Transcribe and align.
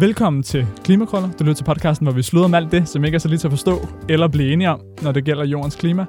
Velkommen 0.00 0.42
til 0.42 0.66
Klimakrøller. 0.84 1.28
Du 1.28 1.44
lytter 1.44 1.54
til 1.54 1.64
podcasten, 1.64 2.06
hvor 2.06 2.14
vi 2.14 2.22
slutter 2.22 2.44
om 2.44 2.54
alt 2.54 2.72
det, 2.72 2.88
som 2.88 3.04
ikke 3.04 3.14
er 3.14 3.18
så 3.18 3.28
lige 3.28 3.38
til 3.38 3.46
at 3.46 3.52
forstå 3.52 3.88
eller 4.08 4.28
blive 4.28 4.52
enige 4.52 4.70
om, 4.70 4.80
når 5.02 5.12
det 5.12 5.24
gælder 5.24 5.44
jordens 5.44 5.76
klima. 5.76 6.06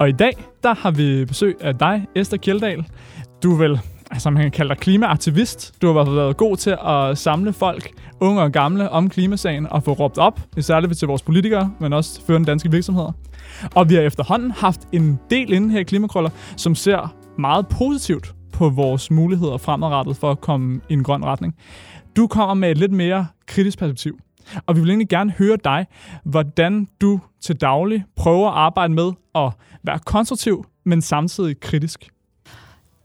Og 0.00 0.08
i 0.08 0.12
dag, 0.12 0.44
der 0.62 0.74
har 0.74 0.90
vi 0.90 1.24
besøg 1.24 1.56
af 1.60 1.78
dig, 1.78 2.06
Esther 2.16 2.38
Kjeldahl. 2.38 2.84
Du 3.42 3.52
er 3.52 3.58
vel, 3.58 3.80
altså 4.10 4.30
man 4.30 4.42
kan 4.42 4.50
kalde 4.50 4.68
dig 4.68 4.78
klimaaktivist. 4.78 5.82
Du 5.82 5.86
har 5.86 6.04
været 6.04 6.36
god 6.36 6.56
til 6.56 6.76
at 6.86 7.18
samle 7.18 7.52
folk, 7.52 7.90
unge 8.20 8.42
og 8.42 8.52
gamle, 8.52 8.90
om 8.90 9.10
klimasagen 9.10 9.66
og 9.66 9.82
få 9.82 9.92
råbt 9.92 10.18
op, 10.18 10.40
særligt 10.58 10.98
til 10.98 11.08
vores 11.08 11.22
politikere, 11.22 11.72
men 11.80 11.92
også 11.92 12.26
førende 12.26 12.46
danske 12.46 12.70
virksomheder. 12.70 13.12
Og 13.74 13.90
vi 13.90 13.94
har 13.94 14.02
efterhånden 14.02 14.50
haft 14.50 14.80
en 14.92 15.18
del 15.30 15.52
inde 15.52 15.70
her 15.70 15.80
i 15.80 15.82
Klimakrøller, 15.82 16.30
som 16.56 16.74
ser 16.74 17.14
meget 17.38 17.66
positivt 17.68 18.34
på 18.62 18.68
vores 18.68 19.10
muligheder 19.10 19.56
fremadrettet 19.56 20.16
for 20.16 20.30
at 20.30 20.40
komme 20.40 20.80
i 20.88 20.92
en 20.92 21.02
grøn 21.04 21.24
retning. 21.24 21.54
Du 22.16 22.26
kommer 22.26 22.54
med 22.54 22.70
et 22.70 22.78
lidt 22.78 22.92
mere 22.92 23.26
kritisk 23.46 23.78
perspektiv. 23.78 24.18
Og 24.66 24.76
vi 24.76 24.80
vil 24.80 24.90
egentlig 24.90 25.08
gerne 25.08 25.30
høre 25.30 25.56
dig, 25.64 25.86
hvordan 26.24 26.88
du 27.00 27.20
til 27.40 27.56
daglig 27.56 28.04
prøver 28.16 28.48
at 28.48 28.54
arbejde 28.54 28.94
med 28.94 29.12
at 29.34 29.52
være 29.82 29.98
konstruktiv, 29.98 30.64
men 30.84 31.02
samtidig 31.02 31.60
kritisk. 31.60 32.10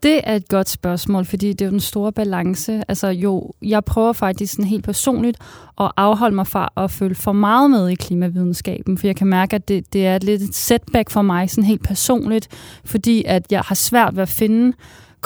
Det 0.03 0.21
er 0.23 0.35
et 0.35 0.47
godt 0.47 0.69
spørgsmål, 0.69 1.25
fordi 1.25 1.49
det 1.53 1.61
er 1.61 1.65
jo 1.65 1.71
den 1.71 1.79
store 1.79 2.11
balance. 2.11 2.83
Altså 2.87 3.07
jo, 3.07 3.51
jeg 3.61 3.85
prøver 3.85 4.13
faktisk 4.13 4.53
sådan 4.53 4.65
helt 4.65 4.85
personligt 4.85 5.37
at 5.79 5.91
afholde 5.97 6.35
mig 6.35 6.47
fra 6.47 6.73
at 6.77 6.91
følge 6.91 7.15
for 7.15 7.31
meget 7.31 7.71
med 7.71 7.89
i 7.89 7.95
klimavidenskaben, 7.95 8.97
for 8.97 9.07
jeg 9.07 9.15
kan 9.15 9.27
mærke, 9.27 9.55
at 9.55 9.67
det, 9.67 9.93
det 9.93 10.07
er 10.07 10.19
lidt 10.19 10.41
et 10.41 10.55
setback 10.55 11.09
for 11.09 11.21
mig, 11.21 11.49
sådan 11.49 11.63
helt 11.63 11.83
personligt, 11.83 12.47
fordi 12.85 13.23
at 13.27 13.51
jeg 13.51 13.61
har 13.61 13.75
svært 13.75 14.15
ved 14.15 14.21
at 14.21 14.29
finde 14.29 14.73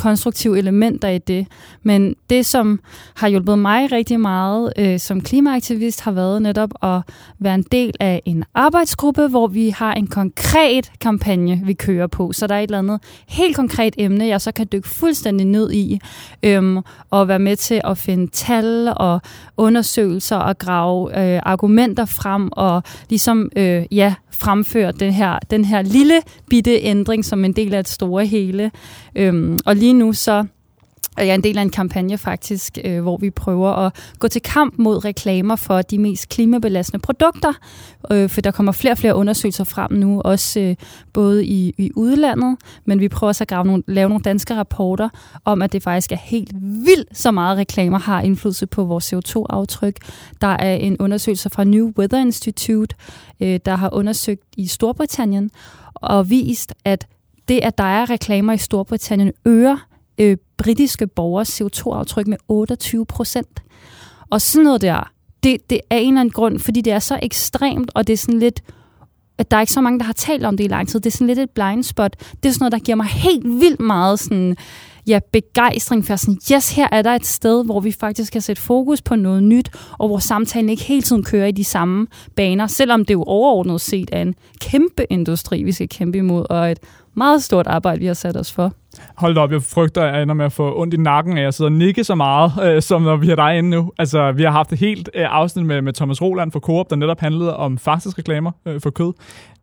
konstruktive 0.01 0.57
elementer 0.57 1.07
i 1.07 1.17
det. 1.17 1.47
Men 1.83 2.15
det, 2.29 2.45
som 2.45 2.79
har 3.15 3.27
hjulpet 3.27 3.59
mig 3.59 3.91
rigtig 3.91 4.19
meget 4.19 4.73
øh, 4.77 4.99
som 4.99 5.21
klimaaktivist, 5.21 6.01
har 6.01 6.11
været 6.11 6.41
netop 6.41 6.69
at 6.83 7.01
være 7.39 7.55
en 7.55 7.65
del 7.71 7.93
af 7.99 8.21
en 8.25 8.43
arbejdsgruppe, 8.53 9.27
hvor 9.27 9.47
vi 9.47 9.69
har 9.69 9.93
en 9.93 10.07
konkret 10.07 10.91
kampagne, 11.01 11.61
vi 11.65 11.73
kører 11.73 12.07
på. 12.07 12.31
Så 12.33 12.47
der 12.47 12.55
er 12.55 12.59
et 12.59 12.63
eller 12.63 12.79
andet 12.79 12.99
helt 13.27 13.55
konkret 13.55 13.95
emne, 13.97 14.25
jeg 14.27 14.41
så 14.41 14.51
kan 14.51 14.67
dykke 14.71 14.89
fuldstændig 14.89 15.47
ned 15.47 15.71
i, 15.71 15.99
øhm, 16.43 16.77
og 17.09 17.27
være 17.27 17.39
med 17.39 17.55
til 17.55 17.81
at 17.83 17.97
finde 17.97 18.27
tal 18.27 18.93
og 18.95 19.21
undersøgelser 19.57 20.37
og 20.37 20.57
grave 20.57 21.19
øh, 21.35 21.41
argumenter 21.45 22.05
frem, 22.05 22.49
og 22.51 22.83
ligesom 23.09 23.49
øh, 23.55 23.85
ja, 23.91 24.13
fremføre 24.41 24.91
den 24.91 25.13
her, 25.13 25.39
den 25.51 25.65
her 25.65 25.81
lille 25.81 26.21
bitte 26.49 26.71
ændring 26.71 27.25
som 27.25 27.45
en 27.45 27.53
del 27.53 27.73
af 27.73 27.79
et 27.79 27.89
store 27.89 28.25
hele. 28.25 28.71
Øhm, 29.15 29.57
og 29.65 29.75
lige 29.75 29.93
nu 29.93 30.13
så 30.13 30.45
er 31.17 31.23
jeg 31.23 31.35
en 31.35 31.43
del 31.43 31.57
af 31.57 31.61
en 31.61 31.69
kampagne 31.69 32.17
faktisk, 32.17 32.77
øh, 32.83 33.01
hvor 33.01 33.17
vi 33.17 33.29
prøver 33.29 33.69
at 33.69 33.95
gå 34.19 34.27
til 34.27 34.41
kamp 34.41 34.73
mod 34.77 35.05
reklamer 35.05 35.55
for 35.55 35.81
de 35.81 35.97
mest 35.97 36.29
klimabelastende 36.29 37.01
produkter, 37.01 37.53
øh, 38.11 38.29
for 38.29 38.41
der 38.41 38.51
kommer 38.51 38.71
flere 38.71 38.93
og 38.93 38.97
flere 38.97 39.15
undersøgelser 39.15 39.63
frem 39.63 39.91
nu, 39.93 40.21
også 40.21 40.59
øh, 40.59 40.75
både 41.13 41.45
i, 41.45 41.73
i 41.77 41.91
udlandet, 41.95 42.57
men 42.85 42.99
vi 42.99 43.09
prøver 43.09 43.29
også 43.29 43.43
at 43.43 43.47
grave 43.47 43.65
nogle, 43.65 43.83
lave 43.87 44.09
nogle 44.09 44.23
danske 44.23 44.55
rapporter 44.55 45.09
om, 45.45 45.61
at 45.61 45.73
det 45.73 45.83
faktisk 45.83 46.11
er 46.11 46.19
helt 46.21 46.51
vildt, 46.61 47.17
så 47.17 47.31
meget 47.31 47.57
reklamer 47.57 47.99
har 47.99 48.21
indflydelse 48.21 48.67
på 48.67 48.83
vores 48.83 49.13
CO2-aftryk. 49.13 49.95
Der 50.41 50.47
er 50.47 50.75
en 50.75 50.97
undersøgelse 50.99 51.49
fra 51.49 51.63
New 51.63 51.91
Weather 51.97 52.19
Institute, 52.19 52.95
øh, 53.39 53.59
der 53.65 53.75
har 53.75 53.93
undersøgt 53.93 54.43
i 54.57 54.67
Storbritannien, 54.67 55.51
og 55.93 56.29
vist, 56.29 56.73
at 56.85 57.07
det, 57.47 57.59
at 57.63 57.77
der 57.77 57.83
er 57.83 58.09
reklamer 58.09 58.53
i 58.53 58.57
Storbritannien, 58.57 59.31
øger 59.45 59.77
øh, 60.17 60.37
britiske 60.57 61.07
borgers 61.07 61.61
CO2-aftryk 61.61 62.27
med 62.27 62.37
28 62.47 63.05
procent. 63.05 63.63
Og 64.29 64.41
sådan 64.41 64.63
noget 64.63 64.81
der, 64.81 65.11
det, 65.43 65.69
det 65.69 65.81
er 65.89 65.97
en 65.97 66.07
eller 66.07 66.21
anden 66.21 66.31
grund, 66.31 66.59
fordi 66.59 66.81
det 66.81 66.93
er 66.93 66.99
så 66.99 67.19
ekstremt, 67.21 67.91
og 67.95 68.07
det 68.07 68.13
er 68.13 68.17
sådan 68.17 68.39
lidt, 68.39 68.61
at 69.37 69.51
der 69.51 69.57
er 69.57 69.61
ikke 69.61 69.73
så 69.73 69.81
mange, 69.81 69.99
der 69.99 70.05
har 70.05 70.13
talt 70.13 70.45
om 70.45 70.57
det 70.57 70.63
i 70.63 70.67
lang 70.67 70.87
tid. 70.87 70.99
Det 70.99 71.05
er 71.05 71.11
sådan 71.11 71.27
lidt 71.27 71.39
et 71.39 71.49
blind 71.49 71.83
spot. 71.83 72.15
Det 72.43 72.49
er 72.49 72.53
sådan 72.53 72.63
noget, 72.63 72.71
der 72.71 72.79
giver 72.79 72.95
mig 72.95 73.05
helt 73.05 73.45
vildt 73.45 73.79
meget 73.79 74.19
sådan, 74.19 74.57
ja, 75.07 75.19
begejstring 75.33 76.05
for 76.05 76.15
sådan, 76.15 76.39
yes, 76.53 76.75
her 76.75 76.87
er 76.91 77.01
der 77.01 77.11
et 77.11 77.25
sted, 77.25 77.65
hvor 77.65 77.79
vi 77.79 77.91
faktisk 77.91 78.33
kan 78.33 78.41
sætte 78.41 78.61
fokus 78.61 79.01
på 79.01 79.15
noget 79.15 79.43
nyt, 79.43 79.69
og 79.99 80.07
hvor 80.07 80.17
samtalen 80.17 80.69
ikke 80.69 80.83
hele 80.83 81.01
tiden 81.01 81.23
kører 81.23 81.47
i 81.47 81.51
de 81.51 81.63
samme 81.63 82.07
baner, 82.35 82.67
selvom 82.67 83.05
det 83.05 83.13
jo 83.13 83.23
overordnet 83.23 83.81
set 83.81 84.09
er 84.11 84.21
en 84.21 84.35
kæmpe 84.61 85.05
industri, 85.09 85.63
vi 85.63 85.71
skal 85.71 85.89
kæmpe 85.89 86.17
imod, 86.17 86.45
og 86.49 86.71
et 86.71 86.79
meget 87.13 87.43
stort 87.43 87.67
arbejde, 87.67 87.99
vi 87.99 88.05
har 88.05 88.13
sat 88.13 88.37
os 88.37 88.53
for. 88.53 88.73
Hold 89.15 89.37
op, 89.37 89.51
jeg 89.51 89.63
frygter, 89.63 90.03
at 90.03 90.13
jeg 90.13 90.21
ender 90.21 90.35
med 90.35 90.45
at 90.45 90.51
få 90.51 90.81
ondt 90.81 90.93
i 90.93 90.97
nakken, 90.97 91.37
at 91.37 91.43
jeg 91.43 91.53
sidder 91.53 91.71
og 91.71 91.77
nikke 91.77 92.03
så 92.03 92.15
meget, 92.15 92.51
øh, 92.65 92.81
som 92.81 93.01
når 93.01 93.15
vi 93.15 93.27
har 93.27 93.35
dig 93.35 93.57
inde 93.57 93.69
nu. 93.69 93.91
Altså, 93.97 94.31
vi 94.31 94.43
har 94.43 94.51
haft 94.51 94.73
et 94.73 94.79
helt 94.79 95.09
øh, 95.13 95.25
afsnit 95.29 95.65
med, 95.65 95.81
med 95.81 95.93
Thomas 95.93 96.21
Roland 96.21 96.51
fra 96.51 96.59
Coop, 96.59 96.89
der 96.89 96.95
netop 96.95 97.19
handlede 97.19 97.57
om 97.57 97.77
faktisk 97.77 98.17
reklamer 98.17 98.51
øh, 98.65 98.81
for 98.81 98.89
kød. 98.89 99.13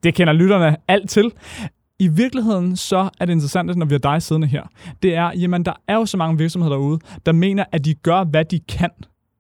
Det 0.03 0.15
kender 0.15 0.33
lytterne 0.33 0.77
alt 0.89 1.11
til. 1.11 1.33
I 2.01 2.09
virkeligheden 2.09 2.77
så 2.77 3.11
er 3.21 3.25
det 3.25 3.33
interessant, 3.33 3.77
når 3.77 3.87
vi 3.87 3.95
har 3.95 3.99
dig 3.99 4.23
siddende 4.23 4.47
her. 4.47 4.63
Det 5.03 5.15
er, 5.15 5.33
jamen 5.33 5.65
der 5.65 5.73
er 5.89 5.95
jo 5.95 6.07
så 6.07 6.17
mange 6.17 6.39
virksomheder 6.39 6.77
derude, 6.77 6.99
der 7.27 7.33
mener, 7.33 7.65
at 7.73 7.85
de 7.85 7.95
gør, 7.95 8.25
hvad 8.25 8.45
de 8.45 8.61
kan 8.61 8.91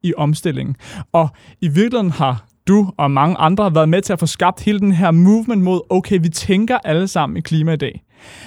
i 0.03 0.15
omstillingen. 0.17 0.77
Og 1.13 1.29
i 1.61 1.69
virkeligheden 1.69 2.11
har 2.11 2.45
du 2.69 2.93
og 2.97 3.11
mange 3.11 3.37
andre 3.37 3.65
har 3.65 3.71
været 3.71 3.89
med 3.89 4.03
til 4.03 4.13
at 4.13 4.21
få 4.21 4.27
skabt 4.27 4.63
hele 4.63 4.79
den 4.79 4.93
her 4.93 5.11
movement 5.11 5.63
mod, 5.63 5.81
okay, 5.91 6.19
vi 6.23 6.29
tænker 6.29 6.79
alle 6.85 7.09
sammen 7.09 7.37
i 7.37 7.41
klima 7.41 7.73
i 7.73 7.77
dag. 7.77 8.03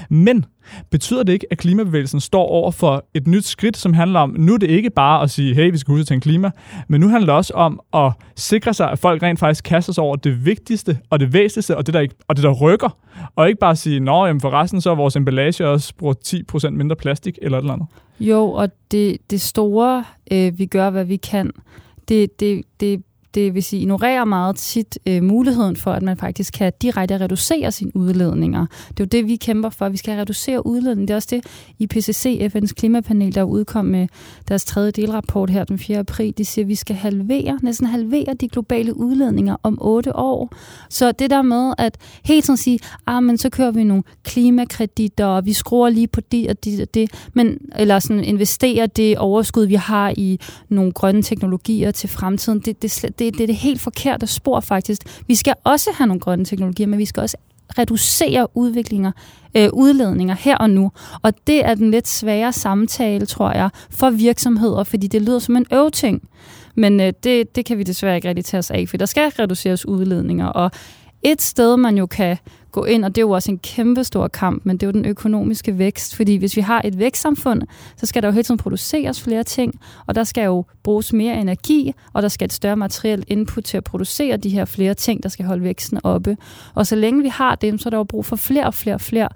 Men 0.10 0.46
betyder 0.90 1.24
det 1.24 1.34
ikke, 1.34 1.48
at 1.52 1.58
klimabevægelsen 1.58 2.20
står 2.20 2.48
over 2.48 2.72
for 2.72 3.06
et 3.14 3.28
nyt 3.28 3.46
skridt, 3.46 3.78
som 3.78 3.94
handler 3.94 4.20
om, 4.20 4.36
nu 4.38 4.54
er 4.54 4.58
det 4.58 4.70
ikke 4.70 4.90
bare 4.90 5.24
at 5.24 5.32
sige, 5.32 5.56
hey, 5.56 5.72
vi 5.72 5.78
skal 5.78 5.92
huske 5.92 6.02
at 6.02 6.08
tænke 6.08 6.24
klima, 6.24 6.52
men 6.88 7.02
nu 7.02 7.08
handler 7.08 7.26
det 7.26 7.36
også 7.36 7.54
om 7.54 7.80
at 7.94 8.12
sikre 8.36 8.74
sig, 8.74 8.92
at 8.92 9.00
folk 9.00 9.24
rent 9.24 9.40
faktisk 9.40 9.64
kaster 9.64 9.94
sig 9.94 10.04
over 10.04 10.16
det 10.16 10.46
vigtigste 10.46 11.00
og 11.10 11.20
det 11.20 11.34
væsentligste, 11.34 11.78
og 11.78 11.86
det 11.86 11.94
der, 11.94 12.00
ikke, 12.00 12.16
og 12.28 12.36
det 12.36 12.44
der 12.44 12.52
rykker, 12.52 12.98
og 13.36 13.48
ikke 13.48 13.60
bare 13.60 13.76
sige, 13.76 14.00
nå, 14.00 14.26
jamen 14.26 14.42
for 14.42 14.50
resten 14.50 14.82
så 14.82 14.92
er 14.92 14.96
vores 14.96 15.16
emballage 15.16 15.68
også 15.68 15.94
bruger 15.98 16.14
10% 16.66 16.70
mindre 16.70 16.96
plastik 16.96 17.40
eller 17.42 17.58
et 17.58 17.62
eller 17.62 17.74
andet. 17.74 17.88
Jo, 18.20 18.52
og 18.52 18.70
det, 18.92 19.18
det 19.30 19.42
store, 19.42 20.04
øh, 20.32 20.60
vi 20.60 20.66
gør, 20.66 20.90
hvad 20.90 21.06
vi 21.06 21.16
kan, 21.16 21.52
det, 22.08 22.40
det, 22.40 22.64
det 22.80 23.04
det 23.36 23.56
vil 23.56 23.64
sige 23.64 23.82
ignorerer 23.82 24.26
meget 24.26 24.56
tit 24.56 25.00
øh, 25.06 25.24
muligheden 25.24 25.76
for, 25.76 25.92
at 25.92 26.04
man 26.04 26.18
faktisk 26.18 26.54
kan 26.54 26.74
direkte 26.82 27.18
reducere 27.18 27.72
sine 27.72 27.96
udledninger. 27.96 28.66
Det 28.88 29.00
er 29.00 29.04
jo 29.04 29.06
det, 29.06 29.28
vi 29.28 29.36
kæmper 29.36 29.70
for. 29.70 29.90
Vi 29.90 29.98
skal 29.98 30.18
reducere 30.18 30.66
udledningen. 30.66 31.08
Det 31.08 31.14
er 31.14 31.16
også 31.16 31.28
det, 31.32 31.46
IPCC, 31.80 32.52
FN's 32.56 32.74
klimapanel, 32.74 33.36
der 33.36 33.44
udkom 33.44 33.86
med 33.86 34.08
deres 34.50 34.66
tredje 34.66 34.92
delrapport 34.92 35.50
her 35.50 35.64
den 35.64 35.80
4. 35.80 35.98
april. 35.98 36.34
De 36.38 36.46
siger, 36.46 36.66
at 36.66 36.70
vi 36.70 36.76
skal 36.76 36.96
halvere, 36.96 37.60
næsten 37.62 37.88
halvere 37.88 38.34
de 38.34 38.48
globale 38.48 38.98
udledninger 38.98 39.56
om 39.64 39.78
otte 39.82 40.16
år. 40.16 40.54
Så 40.90 41.12
det 41.12 41.30
der 41.30 41.42
med 41.42 41.74
at 41.78 41.98
helt 42.26 42.46
sådan 42.46 42.58
sige, 42.58 42.80
ah, 43.08 43.24
men 43.24 43.38
så 43.38 43.50
kører 43.50 43.72
vi 43.72 43.84
nogle 43.84 44.04
klimakreditter, 44.24 45.26
og 45.26 45.46
vi 45.46 45.54
skruer 45.54 45.90
lige 45.90 46.08
på 46.08 46.22
det 46.22 46.50
og 46.50 46.66
det 46.66 46.82
og 46.82 46.94
det, 46.94 47.12
men, 47.34 47.58
eller 47.76 48.00
sådan 48.00 48.24
investerer 48.24 48.86
det 48.86 49.18
overskud, 49.18 49.66
vi 49.66 49.76
har 49.76 50.14
i 50.18 50.40
nogle 50.70 50.92
grønne 50.92 51.24
teknologier 51.24 51.92
til 51.92 52.10
fremtiden, 52.10 52.60
det, 52.60 52.82
det, 52.82 53.20
det, 53.26 53.34
det 53.34 53.44
er 53.44 53.48
det 53.48 53.56
helt 53.56 53.82
forkerte 53.82 54.28
spor 54.28 54.60
faktisk. 54.60 55.02
Vi 55.28 55.36
skal 55.36 55.54
også 55.64 55.90
have 55.98 56.08
nogle 56.08 56.20
grønne 56.20 56.46
teknologier, 56.46 56.88
men 56.88 57.00
vi 57.00 57.06
skal 57.06 57.22
også 57.22 57.38
reducere 57.78 58.48
udviklinger, 58.58 59.12
øh, 59.58 59.70
udledninger 59.74 60.36
her 60.40 60.58
og 60.58 60.70
nu. 60.70 60.92
Og 61.22 61.34
det 61.48 61.66
er 61.66 61.74
den 61.74 61.92
lidt 61.92 62.08
svære 62.08 62.54
samtale, 62.54 63.26
tror 63.26 63.52
jeg, 63.52 63.70
for 63.90 64.10
virksomheder, 64.10 64.84
fordi 64.84 65.08
det 65.08 65.22
lyder 65.22 65.40
som 65.40 65.56
en 65.56 65.66
øvting. 65.74 66.30
Men 66.76 67.00
øh, 67.00 67.14
det, 67.24 67.56
det 67.56 67.66
kan 67.66 67.78
vi 67.78 67.84
desværre 67.84 68.16
ikke 68.16 68.28
rigtig 68.28 68.46
tage 68.46 68.60
os 68.60 68.72
af, 68.72 68.86
for 68.90 68.98
der 68.98 69.06
skal 69.06 69.30
reduceres 69.30 69.86
udledninger. 69.86 70.48
Og 70.48 70.72
et 71.24 71.42
sted, 71.42 71.78
man 71.78 71.98
jo 71.98 72.06
kan 72.06 72.38
gå 72.72 72.84
ind, 72.84 73.06
og 73.06 73.16
det 73.16 73.22
er 73.22 73.26
jo 73.26 73.30
også 73.30 73.52
en 73.52 73.60
kæmpe 73.60 74.04
stor 74.04 74.28
kamp, 74.28 74.66
men 74.66 74.78
det 74.78 74.84
er 74.84 74.88
jo 74.88 74.92
den 74.92 75.06
økonomiske 75.06 75.78
vækst, 75.78 76.16
fordi 76.16 76.36
hvis 76.36 76.56
vi 76.56 76.62
har 76.62 76.82
et 76.86 77.00
vækstsamfund, 77.00 77.62
så 77.98 78.06
skal 78.06 78.22
der 78.22 78.28
jo 78.28 78.32
hele 78.32 78.44
tiden 78.44 78.58
produceres 78.58 79.22
flere 79.22 79.44
ting, 79.44 79.80
og 80.08 80.16
der 80.16 80.24
skal 80.24 80.46
jo 80.46 80.66
bruges 80.84 81.14
mere 81.14 81.42
energi, 81.42 81.94
og 82.14 82.22
der 82.22 82.28
skal 82.28 82.46
et 82.46 82.54
større 82.54 82.76
materielt 82.76 83.26
input 83.28 83.64
til 83.64 83.78
at 83.78 83.84
producere 83.84 84.38
de 84.38 84.50
her 84.50 84.66
flere 84.66 84.94
ting, 84.94 85.24
der 85.24 85.30
skal 85.30 85.46
holde 85.46 85.64
væksten 85.64 86.00
oppe. 86.04 86.38
Og 86.74 86.88
så 86.88 86.96
længe 86.96 87.22
vi 87.24 87.28
har 87.28 87.56
dem, 87.56 87.78
så 87.78 87.90
er 87.90 87.92
der 87.92 87.98
jo 87.98 88.04
brug 88.04 88.26
for 88.26 88.36
flere 88.36 88.66
og 88.66 88.74
flere 88.74 88.96
og 88.96 89.02
flere 89.02 89.30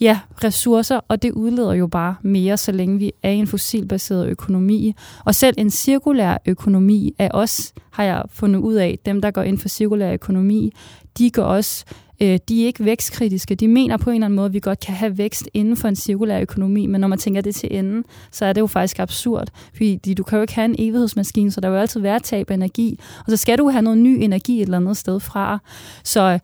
ja, 0.00 0.20
ressourcer, 0.44 1.00
og 1.08 1.22
det 1.22 1.32
udleder 1.32 1.72
jo 1.72 1.86
bare 1.86 2.14
mere, 2.22 2.56
så 2.56 2.72
længe 2.72 2.98
vi 2.98 3.12
er 3.22 3.30
i 3.30 3.36
en 3.36 3.46
fossilbaseret 3.46 4.28
økonomi. 4.28 4.94
Og 5.24 5.34
selv 5.34 5.54
en 5.58 5.70
cirkulær 5.70 6.38
økonomi 6.46 7.14
er 7.18 7.28
også, 7.28 7.72
har 7.90 8.04
jeg 8.04 8.22
fundet 8.30 8.60
ud 8.60 8.74
af, 8.74 8.98
dem 9.06 9.22
der 9.22 9.30
går 9.30 9.42
ind 9.42 9.58
for 9.58 9.68
cirkulær 9.68 10.12
økonomi, 10.12 10.72
de 11.18 11.30
går 11.30 11.42
også 11.42 11.84
øh, 12.22 12.38
de 12.48 12.62
er 12.62 12.66
ikke 12.66 12.84
vækstkritiske. 12.84 13.54
De 13.54 13.68
mener 13.68 13.96
på 13.96 14.10
en 14.10 14.14
eller 14.14 14.26
anden 14.26 14.36
måde, 14.36 14.46
at 14.46 14.52
vi 14.52 14.60
godt 14.60 14.80
kan 14.80 14.94
have 14.94 15.18
vækst 15.18 15.48
inden 15.54 15.76
for 15.76 15.88
en 15.88 15.96
cirkulær 15.96 16.40
økonomi, 16.40 16.86
men 16.86 17.00
når 17.00 17.08
man 17.08 17.18
tænker 17.18 17.40
det 17.40 17.54
til 17.54 17.68
enden, 17.72 18.04
så 18.32 18.44
er 18.44 18.52
det 18.52 18.60
jo 18.60 18.66
faktisk 18.66 18.98
absurd. 18.98 19.48
Fordi 19.76 20.14
du 20.14 20.22
kan 20.22 20.38
jo 20.38 20.42
ikke 20.42 20.54
have 20.54 20.64
en 20.64 20.76
evighedsmaskine, 20.78 21.50
så 21.50 21.60
der 21.60 21.70
vil 21.70 21.78
altid 21.78 22.00
være 22.00 22.20
tab 22.20 22.50
af 22.50 22.54
energi. 22.54 22.98
Og 23.18 23.30
så 23.30 23.36
skal 23.36 23.58
du 23.58 23.70
have 23.70 23.82
noget 23.82 23.98
ny 23.98 24.18
energi 24.22 24.56
et 24.56 24.62
eller 24.62 24.76
andet 24.76 24.96
sted 24.96 25.20
fra. 25.20 25.58
Så 26.04 26.38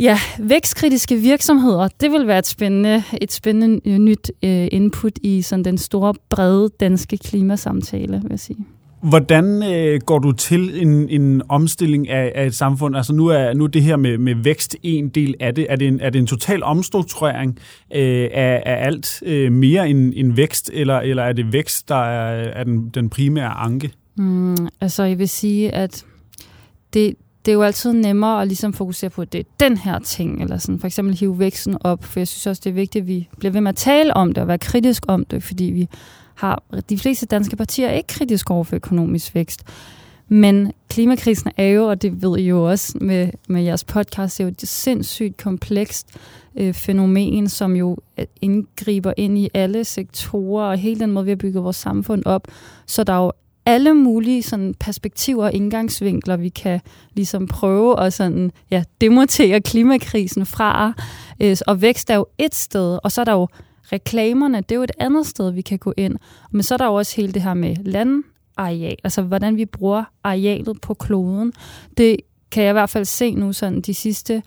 Ja, 0.00 0.18
vækstkritiske 0.38 1.16
virksomheder, 1.16 1.88
det 2.00 2.12
vil 2.12 2.26
være 2.26 2.38
et 2.38 2.46
spændende, 2.46 3.02
et 3.20 3.32
spændende 3.32 3.98
nyt 3.98 4.30
øh, 4.42 4.68
input 4.72 5.12
i 5.22 5.42
sådan 5.42 5.64
den 5.64 5.78
store, 5.78 6.14
brede 6.30 6.68
danske 6.80 7.16
klimasamtale, 7.16 8.20
vil 8.22 8.30
jeg 8.30 8.40
sige. 8.40 8.66
Hvordan 9.00 9.62
øh, 9.62 10.00
går 10.06 10.18
du 10.18 10.32
til 10.32 10.82
en, 10.82 11.08
en 11.08 11.42
omstilling 11.48 12.08
af, 12.08 12.32
af 12.34 12.46
et 12.46 12.54
samfund? 12.54 12.96
Altså 12.96 13.12
nu 13.12 13.26
er, 13.26 13.54
nu 13.54 13.64
er 13.64 13.68
det 13.68 13.82
her 13.82 13.96
med, 13.96 14.18
med 14.18 14.34
vækst 14.34 14.76
en 14.82 15.08
del 15.08 15.34
af 15.40 15.54
det. 15.54 15.66
Er 15.68 15.76
det 15.76 15.88
en, 15.88 16.00
er 16.00 16.10
det 16.10 16.18
en 16.18 16.26
total 16.26 16.62
omstrukturering 16.62 17.58
øh, 17.94 18.28
af, 18.32 18.62
af 18.66 18.86
alt 18.86 19.22
øh, 19.26 19.52
mere 19.52 19.90
end, 19.90 20.12
end 20.16 20.32
vækst, 20.32 20.70
eller, 20.74 20.98
eller 20.98 21.22
er 21.22 21.32
det 21.32 21.52
vækst, 21.52 21.88
der 21.88 22.04
er, 22.04 22.48
er 22.60 22.64
den, 22.64 22.88
den 22.88 23.10
primære 23.10 23.50
anke? 23.50 23.90
Mm, 24.16 24.68
altså 24.80 25.02
jeg 25.02 25.18
vil 25.18 25.28
sige, 25.28 25.74
at 25.74 26.04
det, 26.94 27.14
det 27.44 27.52
er 27.52 27.54
jo 27.54 27.62
altid 27.62 27.92
nemmere 27.92 28.42
at 28.42 28.48
ligesom 28.48 28.72
fokusere 28.72 29.10
på, 29.10 29.22
at 29.22 29.32
det 29.32 29.38
er 29.38 29.44
den 29.60 29.76
her 29.76 29.98
ting, 29.98 30.42
eller 30.42 30.58
sådan 30.58 30.80
for 30.80 30.86
eksempel 30.86 31.14
hive 31.14 31.38
væksten 31.38 31.76
op, 31.80 32.04
for 32.04 32.20
jeg 32.20 32.28
synes 32.28 32.46
også, 32.46 32.60
det 32.64 32.70
er 32.70 32.74
vigtigt, 32.74 33.02
at 33.02 33.08
vi 33.08 33.28
bliver 33.38 33.52
ved 33.52 33.60
med 33.60 33.68
at 33.68 33.76
tale 33.76 34.14
om 34.14 34.32
det 34.32 34.38
og 34.38 34.48
være 34.48 34.58
kritisk 34.58 35.02
om 35.08 35.24
det, 35.24 35.42
fordi 35.42 35.64
vi 35.64 35.88
har 36.38 36.62
de 36.88 36.98
fleste 36.98 37.26
danske 37.26 37.56
partier 37.56 37.90
ikke 37.90 38.06
kritisk 38.06 38.50
over 38.50 38.64
for 38.64 38.76
økonomisk 38.76 39.34
vækst. 39.34 39.62
Men 40.28 40.72
klimakrisen 40.88 41.50
er 41.56 41.66
jo, 41.66 41.88
og 41.88 42.02
det 42.02 42.22
ved 42.22 42.38
I 42.38 42.42
jo 42.42 42.70
også 42.70 42.98
med, 43.00 43.28
med 43.48 43.62
jeres 43.62 43.84
podcast, 43.84 44.38
det 44.38 44.44
er 44.44 44.48
jo 44.48 44.50
et 44.50 44.68
sindssygt 44.68 45.36
komplekst 45.36 46.16
øh, 46.56 46.74
fænomen, 46.74 47.48
som 47.48 47.76
jo 47.76 47.96
indgriber 48.42 49.12
ind 49.16 49.38
i 49.38 49.48
alle 49.54 49.84
sektorer 49.84 50.70
og 50.70 50.76
hele 50.76 51.00
den 51.00 51.10
måde, 51.10 51.24
vi 51.24 51.30
har 51.30 51.36
bygget 51.36 51.64
vores 51.64 51.76
samfund 51.76 52.22
op. 52.26 52.48
Så 52.86 53.04
der 53.04 53.12
er 53.12 53.24
jo 53.24 53.32
alle 53.66 53.94
mulige 53.94 54.42
sådan, 54.42 54.74
perspektiver 54.80 55.44
og 55.44 55.52
indgangsvinkler, 55.52 56.36
vi 56.36 56.48
kan 56.48 56.80
ligesom 57.14 57.46
prøve 57.46 58.00
at 58.00 58.12
sådan, 58.12 58.50
ja, 58.70 58.84
demontere 59.00 59.60
klimakrisen 59.60 60.46
fra. 60.46 60.92
Øh, 61.40 61.56
og 61.66 61.82
vækst 61.82 62.10
er 62.10 62.14
jo 62.14 62.26
et 62.38 62.54
sted, 62.54 62.98
og 63.02 63.12
så 63.12 63.20
er 63.20 63.24
der 63.24 63.32
jo 63.32 63.48
reklamerne, 63.92 64.56
det 64.56 64.72
er 64.72 64.76
jo 64.76 64.82
et 64.82 64.90
andet 64.98 65.26
sted, 65.26 65.50
vi 65.50 65.60
kan 65.60 65.78
gå 65.78 65.94
ind. 65.96 66.16
Men 66.50 66.62
så 66.62 66.74
er 66.74 66.78
der 66.78 66.86
jo 66.86 66.94
også 66.94 67.16
hele 67.16 67.32
det 67.32 67.42
her 67.42 67.54
med 67.54 67.76
landareal, 67.76 68.96
altså 69.04 69.22
hvordan 69.22 69.56
vi 69.56 69.64
bruger 69.64 70.04
arealet 70.24 70.80
på 70.80 70.94
kloden. 70.94 71.52
Det 71.96 72.16
kan 72.50 72.62
jeg 72.62 72.70
i 72.70 72.72
hvert 72.72 72.90
fald 72.90 73.04
se 73.04 73.34
nu 73.34 73.52
sådan 73.52 73.80
de 73.80 73.94
sidste 73.94 74.42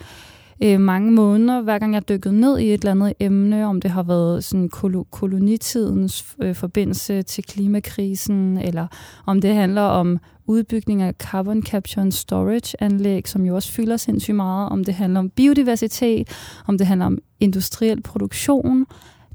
øh, 0.64 0.80
mange 0.80 1.12
måneder, 1.12 1.62
hver 1.62 1.80
gang 1.80 1.94
jeg 1.94 2.10
dykket 2.10 2.34
ned 2.34 2.60
i 2.60 2.74
et 2.74 2.74
eller 2.74 2.92
andet 2.92 3.14
emne, 3.20 3.66
om 3.66 3.82
det 3.82 3.92
har 3.92 4.04
været 4.04 4.44
sådan 4.44 4.70
kol- 4.76 5.10
kolonitidens 5.12 6.36
øh, 6.42 6.56
forbindelse 6.56 7.22
til 7.22 7.44
klimakrisen, 7.44 8.58
eller 8.58 8.88
om 9.26 9.42
det 9.42 9.56
handler 9.56 9.82
om 9.82 10.20
udbygning 10.46 11.02
af 11.02 11.14
carbon 11.14 11.64
capture 11.64 12.02
and 12.02 12.12
storage 12.12 12.84
anlæg, 12.84 13.28
som 13.28 13.46
jo 13.46 13.56
også 13.56 13.72
fylder 13.72 13.98
sindssygt 13.98 14.36
meget, 14.36 14.70
om 14.70 14.84
det 14.84 14.94
handler 14.94 15.20
om 15.20 15.30
biodiversitet, 15.30 16.30
om 16.68 16.78
det 16.78 16.88
handler 16.88 17.06
om 17.06 17.18
industriel 17.40 18.02
produktion. 18.02 18.86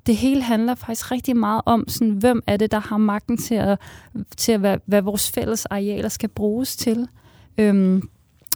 Det 0.06 0.16
hele 0.16 0.42
handler 0.42 0.74
faktisk 0.74 1.10
rigtig 1.10 1.36
meget 1.36 1.62
om, 1.66 1.88
sådan, 1.88 2.14
hvem 2.14 2.42
er 2.46 2.56
det, 2.56 2.70
der 2.70 2.80
har 2.80 2.96
magten 2.96 3.36
til 3.36 3.54
at, 3.54 3.78
til 4.36 4.52
at 4.52 4.60
hvad, 4.60 4.78
hvad 4.86 5.02
vores 5.02 5.30
fælles 5.30 5.66
arealer 5.66 6.08
skal 6.08 6.28
bruges 6.28 6.76
til. 6.76 7.08
Øhm, 7.58 8.08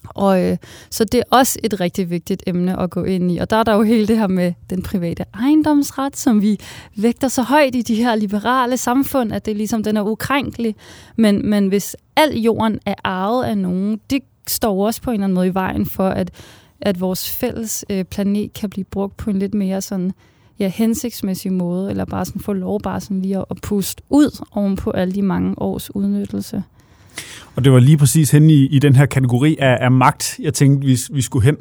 og 0.05 0.43
øh, 0.43 0.56
så 0.91 1.05
det 1.05 1.19
er 1.19 1.23
også 1.31 1.58
et 1.64 1.81
rigtig 1.81 2.11
vigtigt 2.11 2.43
emne 2.47 2.81
at 2.81 2.91
gå 2.91 3.05
ind 3.05 3.32
i. 3.32 3.38
Og 3.38 3.50
der 3.50 3.56
er 3.56 3.62
der 3.62 3.75
jo 3.75 3.82
hele 3.82 4.06
det 4.06 4.19
her 4.19 4.26
med 4.26 4.52
den 4.70 4.82
private 4.82 5.25
ejendomsret, 5.35 6.17
som 6.17 6.43
vi 6.43 6.61
vægter 6.97 7.29
så 7.29 7.43
højt 7.43 7.75
i 7.75 7.82
de 7.82 7.94
her 7.94 8.14
liberale 8.14 8.76
samfund, 8.76 9.32
at 9.32 9.47
det 9.47 9.56
ligesom 9.56 9.82
den 9.82 9.97
er 9.97 10.02
ukrænkelig. 10.02 10.76
Men, 11.17 11.50
men 11.50 11.69
hvis 11.69 11.97
al 12.17 12.38
jorden 12.38 12.79
er 12.87 12.94
arvet 13.05 13.44
af 13.44 13.58
nogen, 13.58 14.00
det 14.11 14.23
står 14.47 14.87
også 14.87 15.02
på 15.02 15.11
en 15.11 15.14
eller 15.14 15.25
anden 15.25 15.35
måde 15.35 15.47
i 15.47 15.55
vejen 15.55 15.87
for, 15.87 16.08
at, 16.08 16.31
at 16.81 17.00
vores 17.00 17.31
fælles 17.31 17.85
øh, 17.91 18.05
planet 18.05 18.52
kan 18.52 18.70
blive 18.70 18.85
brugt 18.85 19.17
på 19.17 19.31
en 19.31 19.38
lidt 19.38 19.55
mere 19.55 19.81
sådan 19.81 20.12
ja, 20.60 20.68
hensigtsmæssig 20.68 21.52
måde, 21.52 21.90
eller 21.90 22.04
bare 22.04 22.24
sådan 22.24 22.42
få 22.42 22.52
lov 22.52 22.80
bare 22.80 23.00
sådan 23.00 23.22
lige 23.22 23.38
at, 23.38 23.44
at 23.50 23.56
puste 23.62 24.02
ud 24.10 24.44
oven 24.52 24.76
på 24.76 24.90
alle 24.90 25.14
de 25.14 25.22
mange 25.22 25.54
års 25.58 25.94
udnyttelse. 25.94 26.62
Og 27.56 27.64
det 27.64 27.72
var 27.72 27.78
lige 27.78 27.96
præcis 27.96 28.30
hen 28.30 28.50
i, 28.50 28.66
i 28.66 28.78
den 28.78 28.96
her 28.96 29.06
kategori 29.06 29.56
af, 29.58 29.78
af 29.80 29.90
magt, 29.90 30.38
jeg 30.38 30.54
tænkte, 30.54 30.86
vi, 30.86 30.98
vi 31.12 31.22
skulle 31.22 31.44
hen. 31.44 31.56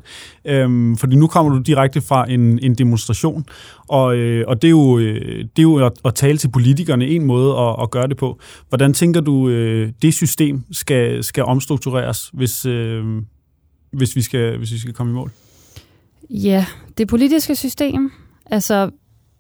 Øhm, 0.46 0.98
fordi 0.98 1.16
nu 1.16 1.28
kommer 1.28 1.54
du 1.54 1.62
direkte 1.62 2.02
fra 2.02 2.32
en, 2.32 2.60
en 2.60 2.76
demonstration, 2.76 3.46
og, 3.88 4.18
øh, 4.18 4.46
og 4.48 4.62
det 4.62 4.68
er 4.68 4.72
jo, 4.72 5.00
øh, 5.00 5.38
det 5.38 5.60
er 5.60 5.64
jo 5.64 5.86
at, 5.86 5.92
at 6.06 6.16
tale 6.16 6.38
til 6.38 6.50
politikerne 6.50 7.08
en 7.08 7.26
måde 7.26 7.58
at, 7.58 7.76
at 7.82 7.92
gøre 7.92 8.08
det 8.08 8.18
på. 8.18 8.40
Hvordan 8.70 8.94
tænker 8.94 9.22
du, 9.22 9.50
øh, 9.50 9.92
det 10.02 10.14
system 10.14 10.64
skal, 10.72 11.24
skal 11.24 11.44
omstruktureres, 11.44 12.30
hvis, 12.34 12.66
øh, 12.66 13.04
hvis, 13.92 14.16
vi 14.16 14.22
skal, 14.22 14.58
hvis 14.58 14.72
vi 14.72 14.78
skal 14.78 14.94
komme 14.94 15.12
i 15.12 15.16
mål? 15.16 15.32
Ja, 16.30 16.66
det 16.98 17.08
politiske 17.08 17.56
system, 17.56 18.12
altså 18.50 18.90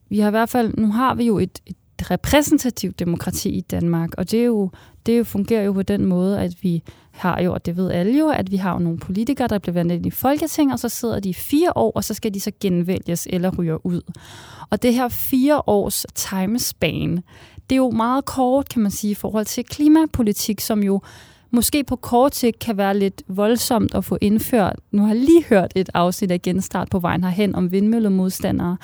vi 0.10 0.20
har 0.20 0.28
i 0.28 0.32
hvert 0.32 0.50
fald, 0.50 0.74
nu 0.78 0.92
har 0.92 1.16
vi 1.16 1.26
jo 1.26 1.40
et, 1.40 1.60
et 1.66 2.12
repræsentativt 2.12 3.00
demokrati 3.00 3.50
i 3.50 3.62
Danmark, 3.62 4.10
og 4.18 4.32
det, 4.32 4.40
er 4.40 4.46
jo, 4.46 4.72
det 5.06 5.28
fungerer 5.28 5.64
jo 5.64 5.74
på 5.74 5.84
den 5.84 6.06
måde, 6.06 6.40
at 6.40 6.54
vi 6.62 6.84
har 7.12 7.42
jo, 7.42 7.54
og 7.54 7.66
det 7.66 7.78
ved 7.78 7.92
alle 7.92 8.20
jo, 8.20 8.30
at 8.30 8.52
vi 8.52 8.58
har 8.58 8.74
jo 8.74 8.80
nogle 8.80 9.00
politikere, 9.00 9.48
der 9.48 9.60
bliver 9.60 9.74
valgt 9.74 9.94
ind 9.94 10.06
i 10.06 10.10
Folketinget, 10.10 10.74
og 10.74 10.80
så 10.80 10.90
sidder 10.90 11.20
de 11.20 11.30
i 11.30 11.34
fire 11.34 11.72
år, 11.76 11.92
og 11.96 12.04
så 12.04 12.14
skal 12.14 12.34
de 12.34 12.40
så 12.40 12.52
genvælges 12.60 13.28
eller 13.30 13.52
ryger 13.58 13.86
ud. 13.86 14.02
Og 14.70 14.82
det 14.82 14.94
her 14.94 15.08
fire 15.08 15.62
års 15.68 16.06
timespan, 16.16 17.24
det 17.70 17.76
er 17.76 17.78
jo 17.78 17.92
meget 17.92 18.26
kort, 18.26 18.70
kan 18.70 18.82
man 18.82 18.92
sige, 18.92 19.12
i 19.12 19.16
forhold 19.16 19.46
til 19.46 19.66
klimapolitik, 19.66 20.60
som 20.60 20.84
jo 20.84 21.02
måske 21.52 21.84
på 21.84 21.96
kort 21.96 22.36
sigt 22.36 22.60
kan 22.60 22.78
være 22.78 22.98
lidt 22.98 23.24
voldsomt 23.28 23.96
at 23.96 24.06
få 24.06 24.18
indført. 24.22 24.76
Nu 24.92 25.02
har 25.02 25.14
jeg 25.14 25.24
lige 25.24 25.44
hørt 25.44 25.72
et 25.76 25.90
afsnit 25.94 26.32
af 26.32 26.42
Genstart 26.42 26.90
på 26.90 27.00
vejen 27.00 27.24
herhen 27.24 27.56
om 27.56 27.72
vindmøllemodstandere 27.72 28.78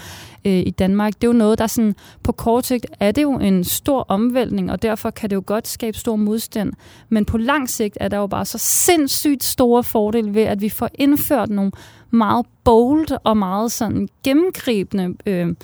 øh, 0.46 0.54
i 0.54 0.70
Danmark. 0.70 1.14
Det 1.14 1.24
er 1.24 1.28
jo 1.28 1.38
noget, 1.38 1.60
der 1.60 1.68
sådan, 1.68 1.96
på 2.24 2.32
kort 2.32 2.66
sigt 2.66 2.86
er 3.00 3.12
det 3.12 3.24
jo 3.24 3.34
en 3.34 3.64
stor 3.64 4.06
omvæltning, 4.08 4.72
og 4.72 4.82
derfor 4.82 5.10
kan 5.10 5.30
det 5.30 5.36
jo 5.36 5.44
godt 5.46 5.68
skabe 5.68 5.98
stor 5.98 6.16
modstand. 6.16 6.74
Men 7.10 7.26
på 7.26 7.38
lang 7.38 7.70
sigt 7.70 7.98
er 8.02 8.08
der 8.08 8.18
jo 8.18 8.28
bare 8.28 8.46
så 8.46 8.58
sindssygt 8.58 9.44
store 9.44 9.84
fordele 9.84 10.34
ved, 10.34 10.44
at 10.44 10.62
vi 10.62 10.70
får 10.70 10.90
indført 10.94 11.50
nogle 11.50 11.72
meget 12.12 12.46
bold 12.64 13.18
og 13.24 13.38
meget 13.38 13.72
sådan 13.72 14.08
gennemgribende 14.24 15.16
øh, 15.26 15.56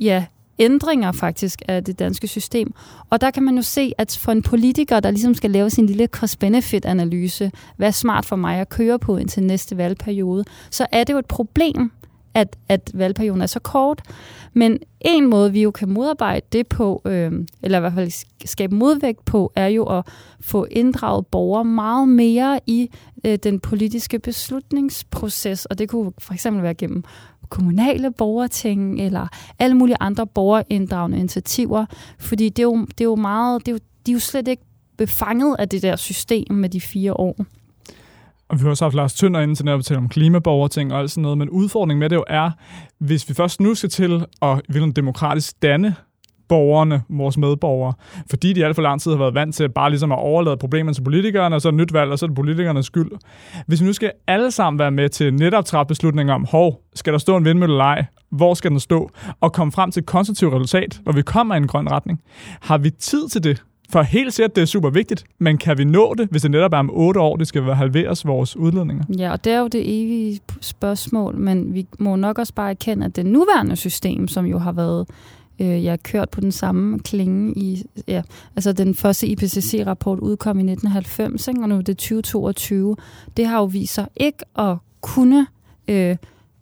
ja, 0.00 0.24
ændringer 0.60 1.12
faktisk 1.12 1.62
af 1.68 1.84
det 1.84 1.98
danske 1.98 2.28
system. 2.28 2.74
Og 3.10 3.20
der 3.20 3.30
kan 3.30 3.42
man 3.42 3.56
jo 3.56 3.62
se, 3.62 3.92
at 3.98 4.18
for 4.20 4.32
en 4.32 4.42
politiker, 4.42 5.00
der 5.00 5.10
ligesom 5.10 5.34
skal 5.34 5.50
lave 5.50 5.70
sin 5.70 5.86
lille 5.86 6.06
cost-benefit-analyse, 6.06 7.52
hvad 7.76 7.88
er 7.88 7.92
smart 7.92 8.26
for 8.26 8.36
mig 8.36 8.60
at 8.60 8.68
køre 8.68 8.98
på 8.98 9.16
indtil 9.16 9.42
næste 9.42 9.76
valgperiode, 9.76 10.44
så 10.70 10.86
er 10.92 11.04
det 11.04 11.12
jo 11.12 11.18
et 11.18 11.26
problem, 11.26 11.92
at, 12.34 12.56
at 12.68 12.90
valgperioden 12.94 13.42
er 13.42 13.46
så 13.46 13.60
kort. 13.60 14.02
Men 14.52 14.78
en 15.00 15.26
måde, 15.26 15.52
vi 15.52 15.62
jo 15.62 15.70
kan 15.70 15.88
modarbejde 15.88 16.46
det 16.52 16.66
på, 16.66 17.02
øh, 17.04 17.32
eller 17.62 17.78
i 17.78 17.80
hvert 17.80 17.92
fald 17.92 18.24
skabe 18.44 18.74
modvægt 18.74 19.24
på, 19.24 19.52
er 19.56 19.66
jo 19.66 19.84
at 19.84 20.04
få 20.40 20.66
inddraget 20.70 21.26
borgere 21.26 21.64
meget 21.64 22.08
mere 22.08 22.60
i 22.66 22.90
øh, 23.24 23.38
den 23.42 23.60
politiske 23.60 24.18
beslutningsproces. 24.18 25.66
Og 25.66 25.78
det 25.78 25.88
kunne 25.88 26.12
for 26.18 26.34
eksempel 26.34 26.62
være 26.62 26.74
gennem 26.74 27.04
kommunale 27.50 28.12
borgerting 28.12 29.00
eller 29.00 29.28
alle 29.58 29.76
mulige 29.76 29.96
andre 30.00 30.26
borgerinddragende 30.26 31.18
initiativer, 31.18 31.86
fordi 32.18 32.48
det 32.48 32.58
er 32.58 32.62
jo, 32.62 32.76
det 32.84 33.00
er 33.00 33.04
jo 33.04 33.16
meget, 33.16 33.66
det 33.66 33.72
er 33.72 33.72
jo, 33.72 33.78
de 34.06 34.10
er 34.10 34.14
jo 34.14 34.20
slet 34.20 34.48
ikke 34.48 34.62
befanget 34.98 35.56
af 35.58 35.68
det 35.68 35.82
der 35.82 35.96
system 35.96 36.54
med 36.54 36.68
de 36.68 36.80
fire 36.80 37.14
år. 37.14 37.36
Og 38.48 38.58
vi 38.58 38.62
har 38.62 38.70
også 38.70 38.84
haft 38.84 38.94
Lars 38.94 39.14
Tønder 39.14 39.40
inden 39.40 39.56
til 39.56 39.68
at 39.68 39.84
tale 39.84 39.98
om 39.98 40.08
klimaborgerting 40.08 40.92
og 40.92 40.98
alt 41.00 41.10
sådan 41.10 41.22
noget, 41.22 41.38
men 41.38 41.50
udfordringen 41.50 42.00
med 42.00 42.10
det 42.10 42.16
jo 42.16 42.24
er, 42.26 42.50
hvis 42.98 43.28
vi 43.28 43.34
først 43.34 43.60
nu 43.60 43.74
skal 43.74 43.90
til 43.90 44.24
at 44.42 44.60
vil 44.68 44.96
demokratisk 44.96 45.62
danne 45.62 45.94
borgerne, 46.50 47.02
vores 47.08 47.38
medborgere, 47.38 47.92
fordi 48.30 48.52
de 48.52 48.64
alt 48.64 48.74
for 48.74 48.82
lang 48.82 49.00
tid 49.00 49.10
har 49.10 49.18
været 49.18 49.34
vant 49.34 49.54
til 49.54 49.68
bare 49.68 49.90
ligesom 49.90 50.12
at 50.12 50.18
overlade 50.18 50.56
problemerne 50.56 50.94
til 50.94 51.02
politikerne, 51.02 51.56
og 51.56 51.60
så 51.60 51.68
er 51.68 51.70
det 51.70 51.80
nyt 51.80 51.92
valg, 51.92 52.10
og 52.10 52.18
så 52.18 52.26
er 52.26 52.28
det 52.28 52.36
politikernes 52.36 52.86
skyld. 52.86 53.10
Hvis 53.66 53.80
vi 53.80 53.86
nu 53.86 53.92
skal 53.92 54.12
alle 54.26 54.50
sammen 54.50 54.78
være 54.78 54.90
med 54.90 55.08
til 55.08 55.34
netop 55.34 55.64
træffe 55.64 55.88
beslutninger 55.88 56.34
om, 56.34 56.46
hov, 56.50 56.80
skal 56.94 57.12
der 57.12 57.18
stå 57.18 57.36
en 57.36 57.44
vindmølle 57.44 57.74
eller 57.74 57.84
ej? 57.84 58.04
Hvor 58.30 58.54
skal 58.54 58.70
den 58.70 58.80
stå? 58.80 59.10
Og 59.40 59.52
komme 59.52 59.72
frem 59.72 59.90
til 59.90 60.00
et 60.00 60.06
konstruktivt 60.06 60.54
resultat, 60.54 61.00
hvor 61.02 61.12
vi 61.12 61.22
kommer 61.22 61.54
i 61.54 61.58
en 61.58 61.66
grøn 61.66 61.90
retning. 61.90 62.20
Har 62.60 62.78
vi 62.78 62.90
tid 62.90 63.28
til 63.28 63.44
det? 63.44 63.62
For 63.92 64.02
helt 64.02 64.34
sikkert, 64.34 64.56
det 64.56 64.62
er 64.62 64.66
super 64.66 64.90
vigtigt, 64.90 65.24
men 65.38 65.58
kan 65.58 65.78
vi 65.78 65.84
nå 65.84 66.14
det, 66.18 66.28
hvis 66.30 66.42
det 66.42 66.50
netop 66.50 66.72
er 66.72 66.78
om 66.78 66.90
otte 66.92 67.20
år, 67.20 67.36
det 67.36 67.46
skal 67.46 67.62
halveres 67.62 68.26
vores 68.26 68.56
udledninger? 68.56 69.04
Ja, 69.18 69.32
og 69.32 69.44
det 69.44 69.52
er 69.52 69.58
jo 69.58 69.66
det 69.66 69.80
evige 69.80 70.40
spørgsmål, 70.60 71.36
men 71.36 71.74
vi 71.74 71.86
må 71.98 72.16
nok 72.16 72.38
også 72.38 72.54
bare 72.54 72.70
erkende, 72.70 73.06
at 73.06 73.16
det 73.16 73.26
nuværende 73.26 73.76
system, 73.76 74.28
som 74.28 74.46
jo 74.46 74.58
har 74.58 74.72
været 74.72 75.08
Øh, 75.60 75.84
jeg 75.84 75.92
har 75.92 75.96
kørt 75.96 76.30
på 76.30 76.40
den 76.40 76.52
samme 76.52 76.98
klinge 76.98 77.52
i, 77.58 77.84
ja, 78.08 78.22
altså 78.56 78.72
den 78.72 78.94
første 78.94 79.26
IPCC-rapport 79.26 80.18
udkom 80.18 80.58
i 80.58 80.62
1990, 80.62 81.48
ikke? 81.48 81.60
og 81.62 81.68
nu 81.68 81.76
er 81.76 81.82
det 81.82 81.96
2022. 81.96 82.96
Det 83.36 83.46
har 83.46 83.58
jo 83.58 83.64
vist 83.64 83.94
sig 83.94 84.08
ikke 84.16 84.44
at 84.58 84.76
kunne 85.00 85.46
øh, 85.88 86.16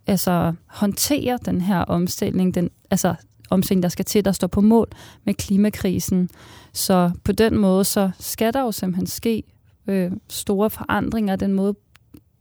altså, 0.07 0.53
håndtere 0.67 1.39
den 1.45 1.61
her 1.61 1.79
omstilling, 1.79 2.55
den, 2.55 2.71
altså 2.91 3.15
omstilling, 3.51 3.83
der 3.83 3.89
skal 3.89 4.05
til, 4.05 4.25
der 4.25 4.33
står 4.33 4.47
på 4.47 4.61
mål 4.61 4.89
med 5.25 5.35
klimakrisen. 5.35 6.31
Så 6.73 7.11
på 7.25 7.33
den 7.33 7.59
måde, 7.59 7.85
så 7.85 8.11
skal 8.19 8.53
der 8.53 8.61
jo 8.61 8.73
simpelthen 8.73 9.07
ske 9.07 9.43
øh, 9.87 10.13
store 10.29 10.71
forandringer 10.71 11.33
af 11.33 11.39
den 11.39 11.53
måde, 11.53 11.75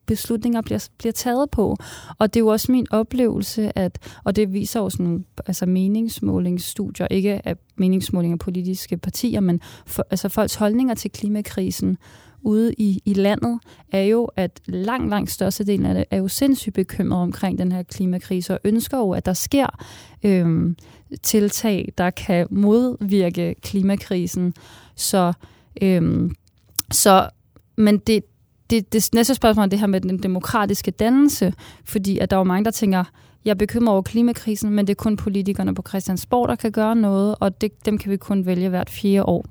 beslutninger 0.07 0.61
bliver, 0.61 0.87
bliver 0.97 1.13
taget 1.13 1.49
på. 1.49 1.77
Og 2.17 2.33
det 2.33 2.39
er 2.39 2.43
jo 2.43 2.47
også 2.47 2.71
min 2.71 2.87
oplevelse, 2.91 3.77
at, 3.77 4.19
og 4.23 4.35
det 4.35 4.53
viser 4.53 4.79
jo 4.79 4.89
sådan 4.89 5.25
altså 5.45 5.65
meningsmålingsstudier, 5.65 7.07
ikke 7.11 7.47
af 7.47 7.55
meningsmålinger 7.75 8.35
af 8.35 8.39
politiske 8.39 8.97
partier, 8.97 9.39
men 9.39 9.61
for, 9.85 10.07
altså 10.09 10.29
folks 10.29 10.55
holdninger 10.55 10.95
til 10.95 11.11
klimakrisen 11.11 11.97
ude 12.41 12.73
i, 12.73 13.01
i 13.05 13.13
landet, 13.13 13.59
er 13.91 14.01
jo, 14.01 14.25
at 14.25 14.59
langt, 14.65 15.09
langt 15.09 15.31
størstedelen 15.31 15.85
af 15.85 15.93
det 15.93 16.05
er 16.11 16.17
jo 16.17 16.27
sindssygt 16.27 16.75
bekymret 16.75 17.21
omkring 17.21 17.57
den 17.57 17.71
her 17.71 17.83
klimakrise, 17.83 18.53
og 18.53 18.59
ønsker 18.63 18.97
jo, 18.97 19.11
at 19.11 19.25
der 19.25 19.33
sker 19.33 19.83
øhm, 20.23 20.75
tiltag, 21.23 21.93
der 21.97 22.09
kan 22.09 22.47
modvirke 22.49 23.55
klimakrisen. 23.61 24.53
Så, 24.95 25.33
øhm, 25.81 26.35
så 26.91 27.29
men 27.75 27.97
det, 27.97 28.23
det, 28.69 28.93
det 28.93 29.09
næste 29.13 29.35
spørgsmål 29.35 29.65
er 29.65 29.69
det 29.69 29.79
her 29.79 29.87
med 29.87 30.01
den 30.01 30.23
demokratiske 30.23 30.91
dannelse, 30.91 31.53
fordi 31.85 32.19
at 32.19 32.31
der 32.31 32.37
er 32.37 32.39
jo 32.39 32.43
mange, 32.43 32.65
der 32.65 32.71
tænker, 32.71 33.03
jeg 33.45 33.51
er 33.51 33.55
bekymret 33.55 33.93
over 33.93 34.01
klimakrisen, 34.01 34.69
men 34.69 34.87
det 34.87 34.93
er 34.93 34.95
kun 34.95 35.17
politikerne 35.17 35.75
på 35.75 35.83
Christiansborg, 35.87 36.49
der 36.49 36.55
kan 36.55 36.71
gøre 36.71 36.95
noget, 36.95 37.35
og 37.39 37.61
det, 37.61 37.85
dem 37.85 37.97
kan 37.97 38.11
vi 38.11 38.17
kun 38.17 38.45
vælge 38.45 38.69
hvert 38.69 38.89
fire 38.89 39.23
år. 39.23 39.45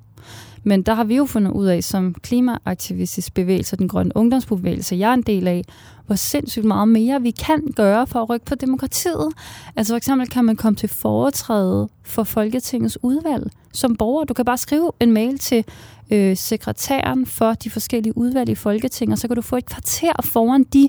Men 0.67 0.83
der 0.83 0.95
har 0.95 1.05
vi 1.05 1.17
jo 1.17 1.25
fundet 1.25 1.53
ud 1.53 1.67
af, 1.67 1.85
som 1.85 2.15
klimaaktivistisk 2.15 3.35
bevægelse, 3.35 3.77
den 3.77 3.89
grønne 3.89 4.17
ungdomsbevægelse, 4.17 4.97
jeg 4.97 5.11
er 5.11 5.15
en 5.15 5.23
del 5.23 5.47
af, 5.49 5.65
hvor 6.07 6.15
sindssygt 6.15 6.65
meget 6.65 6.89
mere 6.89 7.23
vi 7.23 7.31
kan 7.31 7.63
gøre 7.77 8.07
for 8.07 8.23
at 8.23 8.31
rykke 8.31 8.47
på 8.47 8.55
demokratiet. 8.55 9.29
Altså 9.77 9.93
for 9.93 9.97
eksempel 9.97 10.29
kan 10.29 10.45
man 10.45 10.57
komme 10.57 10.77
til 10.77 10.89
foretræde 10.89 11.89
for 12.03 12.25
Folketingets 12.25 12.99
udvalg 13.03 13.51
som 13.77 13.97
borger. 13.97 14.25
Du 14.25 14.35
kan 14.35 14.45
bare 14.45 14.59
skrive 14.59 14.93
en 15.01 15.13
mail 15.13 15.39
til 15.39 15.65
øh, 16.11 16.37
sekretæren 16.37 17.27
for 17.27 17.53
de 17.53 17.71
forskellige 17.71 18.19
udvalg 18.19 18.49
i 18.49 18.55
Folketinget, 18.55 19.13
og 19.13 19.19
så 19.19 19.29
kan 19.29 19.37
du 19.37 19.43
få 19.43 19.57
et 19.57 19.67
kvarter 19.67 20.13
foran 20.25 20.65
de 20.65 20.89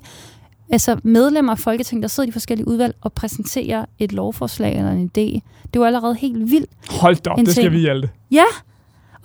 altså 0.70 1.00
medlemmer 1.04 1.52
af 1.52 1.60
Folketinget, 1.60 2.02
der 2.02 2.08
sidder 2.08 2.28
i 2.28 2.30
de 2.30 2.34
forskellige 2.34 2.68
udvalg 2.68 2.96
og 3.02 3.14
præsenterer 3.14 3.86
et 4.00 4.12
lovforslag 4.12 4.78
eller 4.78 4.92
en 4.92 5.06
idé. 5.06 5.40
Det 5.64 5.76
er 5.76 5.80
jo 5.80 5.84
allerede 5.84 6.16
helt 6.16 6.52
vildt. 6.52 6.70
Hold 6.90 7.28
op, 7.28 7.38
det 7.38 7.50
skal 7.50 7.72
vi 7.72 7.80
hjælpe. 7.80 8.10
Ja, 8.32 8.44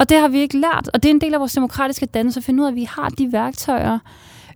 og 0.02 0.08
det 0.08 0.20
har 0.20 0.28
vi 0.28 0.40
ikke 0.40 0.58
lært, 0.58 0.90
og 0.94 1.02
det 1.02 1.08
er 1.08 1.14
en 1.14 1.20
del 1.20 1.34
af 1.34 1.40
vores 1.40 1.52
demokratiske 1.52 2.06
dannelse 2.06 2.40
at 2.40 2.44
finde 2.44 2.60
ud 2.62 2.66
af, 2.66 2.70
at 2.70 2.76
vi 2.76 2.84
har 2.84 3.08
de 3.08 3.32
værktøjer. 3.32 3.98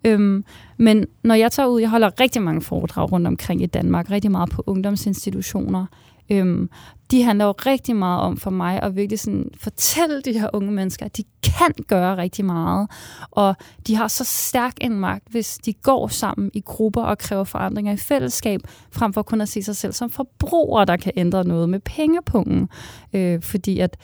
Øhm, 0.05 0.45
men 0.77 1.07
når 1.25 1.35
jeg 1.35 1.53
tager 1.53 1.67
ud, 1.67 1.81
jeg 1.81 1.91
holder 1.91 2.21
rigtig 2.21 2.43
mange 2.43 2.63
foredrag 2.63 3.13
rundt 3.13 3.27
omkring 3.27 3.63
i 3.63 3.67
Danmark, 3.67 4.11
rigtig 4.11 4.31
meget 4.31 4.51
på 4.51 4.63
ungdomsinstitutioner. 4.67 5.87
Øhm, 6.31 6.71
de 7.11 7.23
handler 7.23 7.45
jo 7.45 7.55
rigtig 7.67 7.97
meget 7.97 8.21
om 8.21 8.37
for 8.37 8.51
mig 8.51 8.83
at 8.83 8.97
virkelig 8.97 9.21
sådan 9.21 9.51
fortælle 9.61 10.23
de 10.23 10.33
her 10.33 10.49
unge 10.53 10.73
mennesker, 10.73 11.07
at 11.07 11.17
de 11.17 11.23
kan 11.43 11.85
gøre 11.87 12.17
rigtig 12.17 12.45
meget. 12.45 12.91
Og 13.31 13.57
de 13.87 13.97
har 13.97 14.09
så 14.09 14.25
stærk 14.25 14.73
en 14.81 15.01
magt, 15.01 15.25
hvis 15.31 15.59
de 15.59 15.73
går 15.73 16.09
sammen 16.09 16.51
i 16.55 16.61
grupper 16.61 17.03
og 17.03 17.19
kræver 17.19 17.45
forandringer 17.45 17.93
i 17.93 17.97
fællesskab, 17.97 18.61
frem 18.93 19.13
for 19.13 19.23
kun 19.23 19.41
at 19.41 19.49
se 19.49 19.63
sig 19.63 19.77
selv 19.77 19.93
som 19.93 20.11
forbrugere, 20.11 20.85
der 20.85 20.97
kan 20.97 21.13
ændre 21.17 21.45
noget 21.45 21.69
med 21.69 21.81
pengepungen. 21.81 22.69
Øh, 23.13 23.43
fordi 23.43 23.79
at 23.79 23.97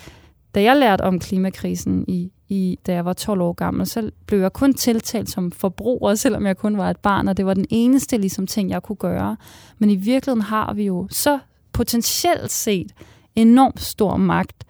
da 0.55 0.63
jeg 0.63 0.77
lærte 0.77 1.03
om 1.03 1.19
klimakrisen, 1.19 2.05
i, 2.09 2.33
i, 2.49 2.79
da 2.87 2.93
jeg 2.93 3.05
var 3.05 3.13
12 3.13 3.41
år 3.41 3.53
gammel, 3.53 3.87
så 3.87 4.11
blev 4.27 4.41
jeg 4.41 4.53
kun 4.53 4.75
tiltalt 4.75 5.31
som 5.31 5.53
forbruger, 5.53 6.15
selvom 6.25 6.47
jeg 6.47 6.57
kun 6.57 6.77
var 6.77 6.91
et 6.91 6.97
barn, 6.97 7.29
og 7.29 7.37
det 7.37 7.47
var 7.47 7.55
den 7.55 7.67
eneste 7.71 8.19
ligesom, 8.19 8.47
ting, 8.47 8.71
jeg 8.71 8.83
kunne 8.83 8.97
gøre. 8.97 9.37
Men 9.79 9.91
i 9.91 9.97
virkeligheden 9.97 10.43
har 10.43 10.75
vi 10.75 10.85
jo 10.85 11.09
så 11.11 11.39
potentielt 11.73 12.51
set 12.51 12.93
enormt 13.37 13.81
stor 13.81 14.17
magt, 14.17 14.65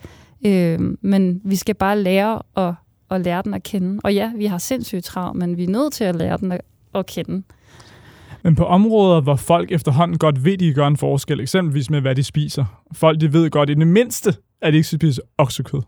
øh, 0.46 0.80
men 1.00 1.40
vi 1.44 1.56
skal 1.56 1.74
bare 1.74 1.98
lære 1.98 2.42
at, 2.56 2.74
at 3.10 3.20
lære 3.20 3.42
den 3.42 3.54
at 3.54 3.62
kende. 3.62 4.00
Og 4.04 4.14
ja, 4.14 4.32
vi 4.36 4.46
har 4.46 4.58
sindssygt 4.58 5.04
travlt, 5.04 5.38
men 5.38 5.56
vi 5.56 5.64
er 5.64 5.68
nødt 5.68 5.92
til 5.92 6.04
at 6.04 6.16
lære 6.16 6.36
den 6.36 6.52
at, 6.52 6.60
at 6.94 7.06
kende. 7.06 7.42
Men 8.42 8.54
på 8.54 8.64
områder, 8.64 9.20
hvor 9.20 9.36
folk 9.36 9.72
efterhånden 9.72 10.18
godt 10.18 10.44
ved, 10.44 10.58
de 10.58 10.74
gør 10.74 10.86
en 10.86 10.96
forskel, 10.96 11.40
eksempelvis 11.40 11.90
med, 11.90 12.00
hvad 12.00 12.14
de 12.14 12.22
spiser. 12.22 12.64
Folk, 12.92 13.20
de 13.20 13.32
ved 13.32 13.50
godt 13.50 13.70
i 13.70 13.74
det 13.74 13.86
mindste, 13.86 14.34
at 14.62 14.73
de 14.73 14.76
ikke 14.76 14.88
skal 14.88 14.99
spise 14.99 15.21
oksekød. 15.38 15.81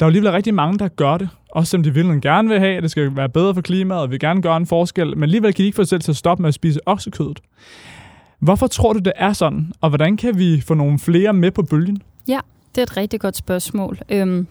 Der 0.00 0.06
er 0.06 0.06
jo 0.06 0.06
alligevel 0.06 0.30
rigtig 0.30 0.54
mange, 0.54 0.78
der 0.78 0.88
gør 0.88 1.16
det, 1.16 1.28
også 1.50 1.70
selvom 1.70 1.82
de 1.82 1.94
vil 1.94 2.20
gerne 2.20 2.48
vil 2.48 2.58
have, 2.58 2.76
at 2.76 2.82
det 2.82 2.90
skal 2.90 3.16
være 3.16 3.28
bedre 3.28 3.54
for 3.54 3.60
klimaet, 3.60 4.00
og 4.00 4.10
vil 4.10 4.20
gerne 4.20 4.42
gøre 4.42 4.56
en 4.56 4.66
forskel, 4.66 5.16
men 5.16 5.22
alligevel 5.22 5.54
kan 5.54 5.62
de 5.62 5.66
ikke 5.66 5.76
få 5.76 5.82
sig 5.82 5.88
selv 5.88 6.00
til 6.00 6.12
at 6.12 6.16
stoppe 6.16 6.42
med 6.42 6.48
at 6.48 6.54
spise 6.54 6.80
oksekødet. 6.86 7.40
Hvorfor 8.38 8.66
tror 8.66 8.92
du, 8.92 8.98
det 8.98 9.12
er 9.16 9.32
sådan, 9.32 9.72
og 9.80 9.88
hvordan 9.88 10.16
kan 10.16 10.38
vi 10.38 10.60
få 10.60 10.74
nogle 10.74 10.98
flere 10.98 11.32
med 11.32 11.50
på 11.50 11.62
bølgen? 11.62 12.02
Ja, 12.28 12.40
det 12.74 12.78
er 12.78 12.82
et 12.82 12.96
rigtig 12.96 13.20
godt 13.20 13.36
spørgsmål. 13.36 13.98
Øhm, 14.08 14.46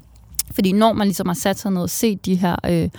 fordi 0.51 0.71
når 0.71 0.93
man 0.93 1.07
ligesom 1.07 1.27
har 1.27 1.33
sat 1.33 1.59
sig 1.59 1.71
ned 1.71 1.81
og 1.81 1.89
set 1.89 2.25
de 2.25 2.35
her 2.35 2.55
øh, 2.69 2.89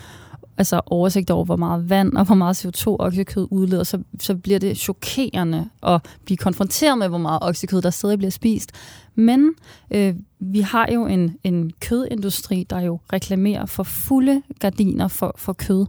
altså 0.59 0.81
oversigt 0.87 1.31
over, 1.31 1.45
hvor 1.45 1.57
meget 1.57 1.91
vand 1.91 2.17
og 2.17 2.25
hvor 2.25 2.35
meget 2.35 2.65
CO2 2.65 2.87
oksekød 2.87 3.49
udleder, 3.51 3.85
så, 3.85 3.99
så 4.21 4.35
bliver 4.35 4.59
det 4.59 4.77
chokerende 4.77 5.69
at 5.83 6.01
blive 6.25 6.37
konfronteret 6.37 6.99
med, 6.99 7.09
hvor 7.09 7.19
meget 7.19 7.39
oksekød 7.43 7.83
der 7.83 7.91
stadig 7.91 8.19
bliver 8.19 8.31
spist. 8.31 8.73
Men 9.15 9.55
øh, 9.91 10.15
vi 10.41 10.61
har 10.61 10.89
jo 10.95 11.07
en, 11.07 11.37
en 11.45 11.73
kødindustri, 11.81 12.67
der 12.71 12.81
jo 12.81 12.99
reklamerer 13.13 13.67
for 13.67 13.83
fulde 13.83 14.43
gardiner 14.61 15.09
for, 15.09 15.35
for 15.39 15.53
kød. 15.53 15.87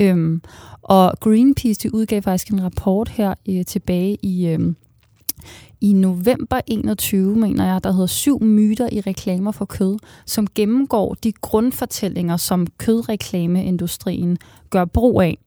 Øhm, 0.00 0.42
og 0.82 1.12
Greenpeace 1.20 1.80
de 1.82 1.94
udgav 1.94 2.22
faktisk 2.22 2.48
en 2.48 2.62
rapport 2.62 3.08
her 3.08 3.34
øh, 3.48 3.64
tilbage 3.64 4.18
i... 4.22 4.46
Øh, 4.46 4.72
i 5.80 5.92
november 5.92 6.60
21, 6.66 7.36
mener 7.36 7.66
jeg, 7.66 7.84
der 7.84 7.92
hedder 7.92 8.06
syv 8.06 8.42
myter 8.42 8.88
i 8.92 9.00
reklamer 9.00 9.52
for 9.52 9.64
kød, 9.64 9.98
som 10.26 10.46
gennemgår 10.54 11.14
de 11.14 11.32
grundfortællinger, 11.32 12.36
som 12.36 12.66
kødreklameindustrien 12.78 14.38
gør 14.70 14.84
brug 14.84 15.22
af. 15.22 15.38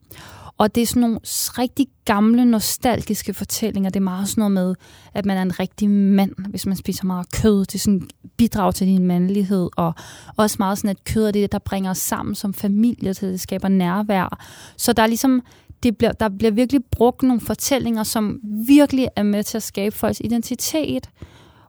Og 0.58 0.76
det 0.76 0.82
er 0.84 0.88
sådan 0.88 1.02
nogle 1.02 1.20
rigtig 1.24 1.88
gamle, 2.06 2.46
nostalgiske 2.46 3.34
fortællinger. 3.34 3.90
Det 3.90 4.00
er 4.00 4.04
meget 4.04 4.28
sådan 4.28 4.42
noget 4.42 4.52
med, 4.52 4.76
at 5.14 5.26
man 5.26 5.38
er 5.38 5.42
en 5.42 5.60
rigtig 5.60 5.90
mand, 5.90 6.32
hvis 6.50 6.66
man 6.66 6.76
spiser 6.76 7.06
meget 7.06 7.32
kød. 7.32 7.60
Det 7.60 7.76
er 7.76 7.80
sådan 7.80 8.10
bidrag 8.38 8.76
til 8.76 8.88
din 8.88 9.08
mandlighed. 9.08 9.70
Og 9.78 9.94
også 10.38 10.56
meget 10.60 10.78
sådan, 10.78 10.90
at 10.90 11.04
kød 11.04 11.28
er 11.28 11.32
det, 11.32 11.52
der 11.52 11.60
bringer 11.60 11.92
os 11.92 11.98
sammen 11.98 12.36
som 12.36 12.54
familie, 12.54 13.14
til 13.14 13.28
det 13.28 13.40
skaber 13.40 13.68
nærvær. 13.68 14.40
Så 14.78 14.94
der 14.94 15.04
er 15.04 15.08
ligesom 15.08 15.42
det 15.84 15.98
bliver, 15.98 16.12
der 16.12 16.30
bliver 16.30 16.52
virkelig 16.52 16.82
brugt 16.92 17.24
nogle 17.24 17.42
fortællinger, 17.42 18.04
som 18.04 18.40
virkelig 18.68 19.08
er 19.16 19.24
med 19.24 19.44
til 19.44 19.58
at 19.58 19.64
skabe 19.64 19.96
folks 19.96 20.20
identitet. 20.20 21.10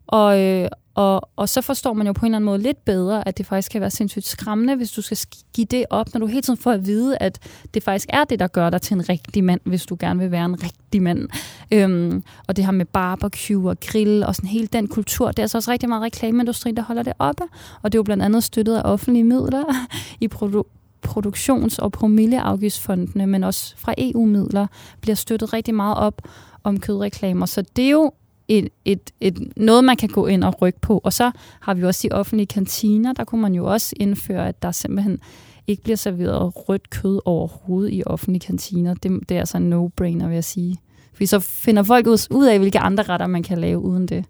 Og, 0.06 0.40
øh, 0.40 0.68
og, 0.98 1.28
og 1.36 1.48
så 1.48 1.60
forstår 1.60 1.92
man 1.92 2.06
jo 2.06 2.12
på 2.12 2.26
en 2.26 2.30
eller 2.30 2.36
anden 2.36 2.46
måde 2.46 2.58
lidt 2.58 2.84
bedre, 2.84 3.28
at 3.28 3.38
det 3.38 3.46
faktisk 3.46 3.72
kan 3.72 3.80
være 3.80 3.90
sindssygt 3.90 4.26
skræmmende, 4.26 4.76
hvis 4.76 4.90
du 4.90 5.02
skal 5.02 5.18
give 5.54 5.64
det 5.64 5.84
op, 5.90 6.14
når 6.14 6.20
du 6.20 6.26
hele 6.26 6.42
tiden 6.42 6.58
får 6.58 6.72
at 6.72 6.86
vide, 6.86 7.16
at 7.18 7.38
det 7.74 7.82
faktisk 7.82 8.08
er 8.12 8.24
det, 8.24 8.38
der 8.38 8.46
gør 8.46 8.70
dig 8.70 8.82
til 8.82 8.94
en 8.94 9.08
rigtig 9.08 9.44
mand, 9.44 9.60
hvis 9.64 9.86
du 9.86 9.96
gerne 10.00 10.20
vil 10.20 10.30
være 10.30 10.44
en 10.44 10.62
rigtig 10.62 11.02
mand. 11.02 11.28
Øhm, 11.72 12.22
og 12.48 12.56
det 12.56 12.64
her 12.64 12.72
med 12.72 12.84
barbecue 12.84 13.70
og 13.70 13.80
grill 13.80 14.24
og 14.24 14.34
sådan 14.34 14.50
hele 14.50 14.66
den 14.66 14.88
kultur, 14.88 15.28
det 15.28 15.38
er 15.38 15.42
altså 15.42 15.58
også 15.58 15.70
rigtig 15.70 15.88
meget 15.88 16.02
reklameindustri, 16.02 16.72
der 16.72 16.82
holder 16.82 17.02
det 17.02 17.12
oppe. 17.18 17.42
Og 17.82 17.92
det 17.92 17.98
er 17.98 17.98
jo 17.98 18.04
blandt 18.04 18.22
andet 18.22 18.44
støttet 18.44 18.76
af 18.76 18.82
offentlige 18.84 19.24
midler 19.24 19.64
i 20.20 20.28
produ- 20.34 20.98
produktions- 21.08 21.78
og 21.78 21.92
promilleafgiftsfondene, 21.92 23.26
men 23.26 23.44
også 23.44 23.74
fra 23.76 23.94
EU-midler, 23.98 24.66
bliver 25.00 25.16
støttet 25.16 25.52
rigtig 25.52 25.74
meget 25.74 25.96
op 25.96 26.22
om 26.64 26.80
kødreklamer. 26.80 27.46
Så 27.46 27.62
det 27.76 27.84
er 27.84 27.90
jo 27.90 28.12
et, 28.48 28.68
et, 28.84 29.10
et, 29.20 29.52
noget, 29.56 29.84
man 29.84 29.96
kan 29.96 30.08
gå 30.08 30.26
ind 30.26 30.44
og 30.44 30.62
rykke 30.62 30.80
på. 30.80 31.00
Og 31.04 31.12
så 31.12 31.30
har 31.60 31.74
vi 31.74 31.84
også 31.84 32.08
de 32.08 32.14
offentlige 32.14 32.46
kantiner. 32.46 33.12
Der 33.12 33.24
kunne 33.24 33.40
man 33.40 33.54
jo 33.54 33.66
også 33.66 33.94
indføre, 34.00 34.48
at 34.48 34.62
der 34.62 34.72
simpelthen 34.72 35.18
ikke 35.66 35.82
bliver 35.82 35.96
serveret 35.96 36.52
rødt 36.68 36.90
kød 36.90 37.20
overhovedet 37.24 37.92
i 37.92 38.02
offentlige 38.06 38.40
kantiner. 38.40 38.94
Det, 38.94 39.28
det 39.28 39.34
er 39.34 39.40
altså 39.40 39.56
en 39.56 39.72
no-brainer, 39.72 40.26
vil 40.26 40.34
jeg 40.34 40.44
sige. 40.44 40.76
Fordi 41.12 41.26
så 41.26 41.38
finder 41.38 41.82
folk 41.82 42.06
ud 42.30 42.46
af, 42.46 42.58
hvilke 42.58 42.78
andre 42.78 43.02
retter 43.02 43.26
man 43.26 43.42
kan 43.42 43.58
lave 43.58 43.78
uden 43.78 44.08
det 44.08 44.24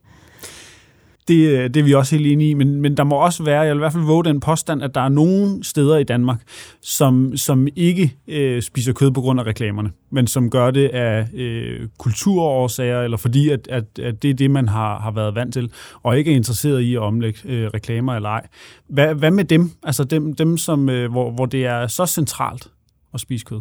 det, 1.28 1.48
øh, 1.48 1.64
det 1.64 1.76
er 1.76 1.84
vi 1.84 1.94
også 1.94 2.16
helt 2.16 2.32
enige 2.32 2.50
i, 2.50 2.54
men, 2.54 2.80
men 2.80 2.96
der 2.96 3.04
må 3.04 3.16
også 3.16 3.44
være, 3.44 3.60
jeg 3.60 3.70
vil 3.70 3.78
i 3.78 3.78
hvert 3.78 3.92
fald 3.92 4.04
våge 4.04 4.24
den 4.24 4.40
påstand, 4.40 4.82
at 4.82 4.94
der 4.94 5.00
er 5.00 5.08
nogle 5.08 5.64
steder 5.64 5.96
i 5.96 6.04
Danmark, 6.04 6.42
som, 6.82 7.36
som 7.36 7.68
ikke 7.76 8.14
øh, 8.28 8.62
spiser 8.62 8.92
kød 8.92 9.10
på 9.10 9.20
grund 9.20 9.40
af 9.40 9.46
reklamerne, 9.46 9.90
men 10.10 10.26
som 10.26 10.50
gør 10.50 10.70
det 10.70 10.88
af 10.88 11.28
øh, 11.34 11.88
kulturårsager, 11.98 13.02
eller 13.02 13.16
fordi 13.16 13.48
at, 13.48 13.68
at, 13.68 13.84
at 13.98 14.22
det 14.22 14.30
er 14.30 14.34
det, 14.34 14.50
man 14.50 14.68
har, 14.68 14.98
har 14.98 15.10
været 15.10 15.34
vant 15.34 15.52
til, 15.52 15.70
og 16.02 16.18
ikke 16.18 16.32
er 16.32 16.36
interesseret 16.36 16.80
i 16.80 16.94
at 16.94 17.00
omlægge 17.00 17.38
øh, 17.44 17.70
reklamer 17.74 18.14
eller 18.14 18.28
ej. 18.28 18.46
Hvad, 18.88 19.14
hvad 19.14 19.30
med 19.30 19.44
dem, 19.44 19.70
altså 19.82 20.04
dem, 20.04 20.34
dem 20.34 20.56
som, 20.58 20.88
øh, 20.88 21.10
hvor, 21.10 21.30
hvor 21.30 21.46
det 21.46 21.66
er 21.66 21.86
så 21.86 22.06
centralt 22.06 22.68
at 23.14 23.20
spise 23.20 23.44
kød? 23.44 23.60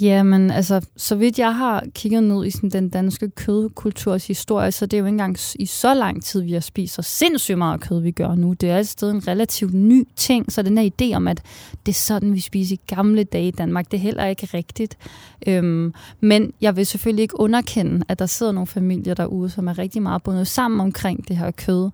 Jamen, 0.00 0.50
altså, 0.50 0.86
så 0.96 1.16
vidt 1.16 1.38
jeg 1.38 1.56
har 1.56 1.84
kigget 1.94 2.24
ned 2.24 2.46
i 2.46 2.50
sådan, 2.50 2.70
den 2.70 2.88
danske 2.88 3.30
kødkulturs 3.30 4.26
historie, 4.26 4.72
så 4.72 4.86
det 4.86 4.96
er 4.96 4.98
jo 4.98 5.04
ikke 5.04 5.14
engang 5.14 5.36
i 5.58 5.66
så 5.66 5.94
lang 5.94 6.24
tid, 6.24 6.42
vi 6.42 6.52
har 6.52 6.60
spist 6.60 6.94
så 6.94 7.02
sindssygt 7.02 7.58
meget 7.58 7.80
kød, 7.80 8.00
vi 8.00 8.10
gør 8.10 8.34
nu. 8.34 8.52
Det 8.52 8.70
er 8.70 8.78
et 8.78 8.88
sted 8.88 9.10
en 9.10 9.28
relativt 9.28 9.74
ny 9.74 10.08
ting, 10.16 10.52
så 10.52 10.62
den 10.62 10.78
her 10.78 10.90
idé 11.00 11.16
om, 11.16 11.28
at 11.28 11.42
det 11.86 11.92
er 11.92 11.96
sådan, 11.96 12.34
vi 12.34 12.40
spiser 12.40 12.74
i 12.74 12.94
gamle 12.94 13.24
dage 13.24 13.48
i 13.48 13.50
Danmark, 13.50 13.90
det 13.90 13.96
er 13.96 14.00
heller 14.00 14.26
ikke 14.26 14.48
rigtigt. 14.54 14.98
Øhm, 15.46 15.94
men 16.20 16.52
jeg 16.60 16.76
vil 16.76 16.86
selvfølgelig 16.86 17.22
ikke 17.22 17.40
underkende, 17.40 18.04
at 18.08 18.18
der 18.18 18.26
sidder 18.26 18.52
nogle 18.52 18.66
familier 18.66 19.14
derude, 19.14 19.50
som 19.50 19.68
er 19.68 19.78
rigtig 19.78 20.02
meget 20.02 20.22
bundet 20.22 20.46
sammen 20.46 20.80
omkring 20.80 21.28
det 21.28 21.36
her 21.36 21.50
kød. 21.50 21.90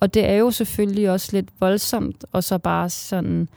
Og 0.00 0.14
det 0.14 0.28
er 0.28 0.34
jo 0.34 0.50
selvfølgelig 0.50 1.10
også 1.10 1.28
lidt 1.32 1.48
voldsomt, 1.60 2.24
og 2.32 2.44
så 2.44 2.58
bare 2.58 2.90
sådan, 2.90 3.48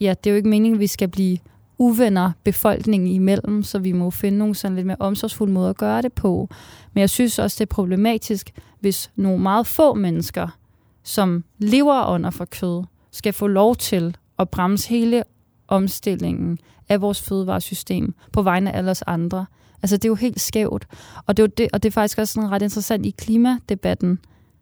ja, 0.00 0.14
det 0.24 0.30
er 0.30 0.34
jo 0.34 0.36
ikke 0.36 0.48
meningen, 0.48 0.76
at 0.76 0.80
vi 0.80 0.86
skal 0.86 1.08
blive 1.08 1.38
uvenner 1.78 2.32
befolkningen 2.44 3.08
imellem, 3.08 3.62
så 3.62 3.78
vi 3.78 3.92
må 3.92 4.10
finde 4.10 4.38
nogle 4.38 4.54
sådan 4.54 4.74
lidt 4.74 4.86
mere 4.86 4.96
omsorgsfulde 5.00 5.52
måder 5.52 5.70
at 5.70 5.76
gøre 5.76 6.02
det 6.02 6.12
på. 6.12 6.48
Men 6.92 7.00
jeg 7.00 7.10
synes 7.10 7.38
også, 7.38 7.56
det 7.58 7.70
er 7.70 7.74
problematisk, 7.74 8.50
hvis 8.80 9.10
nogle 9.16 9.42
meget 9.42 9.66
få 9.66 9.94
mennesker, 9.94 10.58
som 11.02 11.44
lever 11.58 12.06
under 12.06 12.30
for 12.30 12.44
kød, 12.44 12.84
skal 13.10 13.32
få 13.32 13.46
lov 13.46 13.76
til 13.76 14.16
at 14.38 14.48
bremse 14.48 14.88
hele 14.88 15.22
omstillingen 15.68 16.58
af 16.88 17.00
vores 17.00 17.22
fødevaresystem 17.22 18.14
på 18.32 18.42
vegne 18.42 18.72
af 18.72 18.78
alle 18.78 18.90
os 18.90 19.02
andre. 19.02 19.46
Altså, 19.82 19.96
det 19.96 20.04
er 20.04 20.08
jo 20.08 20.14
helt 20.14 20.40
skævt. 20.40 20.86
Og 21.26 21.36
det 21.36 21.42
er, 21.42 21.46
det, 21.46 21.68
og 21.72 21.82
det 21.82 21.88
er 21.88 21.92
faktisk 21.92 22.18
også 22.18 22.34
sådan 22.34 22.50
ret 22.50 22.62
interessant 22.62 23.06
i 23.06 23.10
klimadebatten, 23.10 24.18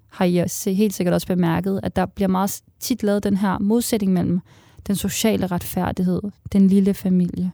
har 0.09 0.25
I 0.25 0.44
helt 0.75 0.94
sikkert 0.94 1.14
også 1.14 1.26
bemærket, 1.26 1.80
at 1.83 1.97
der 1.97 2.06
bliver 2.06 2.28
meget 2.28 2.62
tit 2.80 3.02
lavet 3.02 3.25
den 3.25 3.37
her 3.37 3.59
modsætning 3.59 4.12
mellem 4.12 4.40
den 4.87 4.97
sociale 4.97 5.47
retfærdighed, 5.47 6.23
den 6.53 6.69
lille 6.69 6.95
familie, 6.95 7.53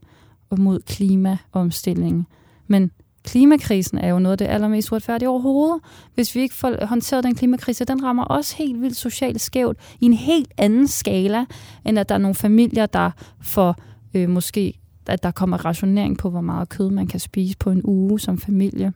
og 0.51 0.61
mod 0.61 0.81
klimaomstillingen. 0.81 2.27
Men 2.67 2.91
klimakrisen 3.25 3.99
er 3.99 4.09
jo 4.09 4.19
noget 4.19 4.33
af 4.33 4.39
det 4.39 4.55
allermest 4.55 4.93
uretfærdige 4.93 5.29
overhovedet. 5.29 5.81
Hvis 6.15 6.35
vi 6.35 6.41
ikke 6.41 6.55
får 6.55 6.87
håndteret 6.87 7.25
den 7.25 7.35
klimakrise, 7.35 7.85
den 7.85 8.05
rammer 8.05 8.25
også 8.25 8.57
helt 8.57 8.81
vildt 8.81 8.97
socialt 8.97 9.41
skævt 9.41 9.79
i 10.01 10.05
en 10.05 10.13
helt 10.13 10.53
anden 10.59 10.89
skala, 10.89 11.45
end 11.85 11.99
at 11.99 12.09
der 12.09 12.15
er 12.15 12.19
nogle 12.19 12.35
familier, 12.35 12.87
der 12.87 13.11
får 13.41 13.77
øh, 14.15 14.29
måske, 14.29 14.75
at 15.07 15.23
der 15.23 15.31
kommer 15.31 15.65
rationering 15.65 16.19
på, 16.19 16.31
hvor 16.31 16.41
meget 16.41 16.69
kød 16.69 16.91
man 16.91 17.07
kan 17.07 17.21
spise 17.21 17.57
på 17.59 17.71
en 17.71 17.81
uge 17.85 18.21
som 18.21 18.39
familie. 18.39 18.93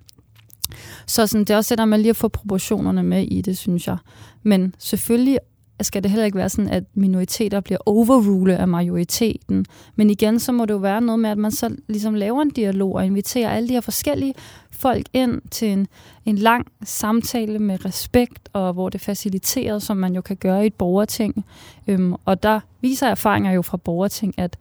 Så 1.06 1.26
sådan, 1.26 1.44
det 1.44 1.50
er 1.50 1.56
også 1.56 1.74
det 1.74 1.78
der 1.78 1.84
med 1.84 1.98
lige 1.98 2.10
at 2.10 2.16
få 2.16 2.28
proportionerne 2.28 3.02
med 3.02 3.22
i 3.22 3.40
det, 3.40 3.58
synes 3.58 3.86
jeg. 3.86 3.96
Men 4.42 4.74
selvfølgelig 4.78 5.38
skal 5.80 6.02
det 6.02 6.10
heller 6.10 6.24
ikke 6.24 6.38
være 6.38 6.48
sådan, 6.48 6.70
at 6.70 6.84
minoriteter 6.94 7.60
bliver 7.60 7.78
overrulet 7.86 8.54
af 8.54 8.68
majoriteten. 8.68 9.66
Men 9.96 10.10
igen, 10.10 10.40
så 10.40 10.52
må 10.52 10.64
det 10.64 10.74
jo 10.74 10.78
være 10.78 11.00
noget 11.00 11.18
med, 11.18 11.30
at 11.30 11.38
man 11.38 11.50
så 11.50 11.76
ligesom 11.88 12.14
laver 12.14 12.42
en 12.42 12.50
dialog 12.50 12.94
og 12.94 13.06
inviterer 13.06 13.50
alle 13.50 13.68
de 13.68 13.72
her 13.72 13.80
forskellige 13.80 14.34
folk 14.70 15.06
ind 15.12 15.40
til 15.50 15.68
en, 15.68 15.86
en 16.24 16.38
lang 16.38 16.66
samtale 16.84 17.58
med 17.58 17.84
respekt, 17.84 18.48
og 18.52 18.72
hvor 18.72 18.88
det 18.88 18.98
er 18.98 19.04
faciliteret, 19.04 19.82
som 19.82 19.96
man 19.96 20.14
jo 20.14 20.20
kan 20.20 20.36
gøre 20.36 20.64
i 20.64 20.66
et 20.66 20.74
borgerting. 20.74 21.44
Øhm, 21.86 22.14
og 22.24 22.42
der 22.42 22.60
viser 22.80 23.06
erfaringer 23.06 23.52
jo 23.52 23.62
fra 23.62 23.76
borgerting, 23.76 24.34
at, 24.36 24.56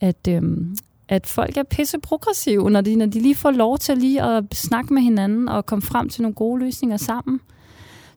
at, 0.00 0.28
øhm, 0.28 0.76
at 1.08 1.26
folk 1.26 1.56
er 1.56 1.62
pisse 1.62 1.98
progressive, 1.98 2.70
når 2.70 2.80
de, 2.80 2.96
når 2.96 3.06
de 3.06 3.20
lige 3.20 3.34
får 3.34 3.50
lov 3.50 3.78
til 3.78 3.98
lige 3.98 4.22
at 4.22 4.44
snakke 4.52 4.94
med 4.94 5.02
hinanden 5.02 5.48
og 5.48 5.66
komme 5.66 5.82
frem 5.82 6.08
til 6.08 6.22
nogle 6.22 6.34
gode 6.34 6.60
løsninger 6.64 6.96
sammen. 6.96 7.40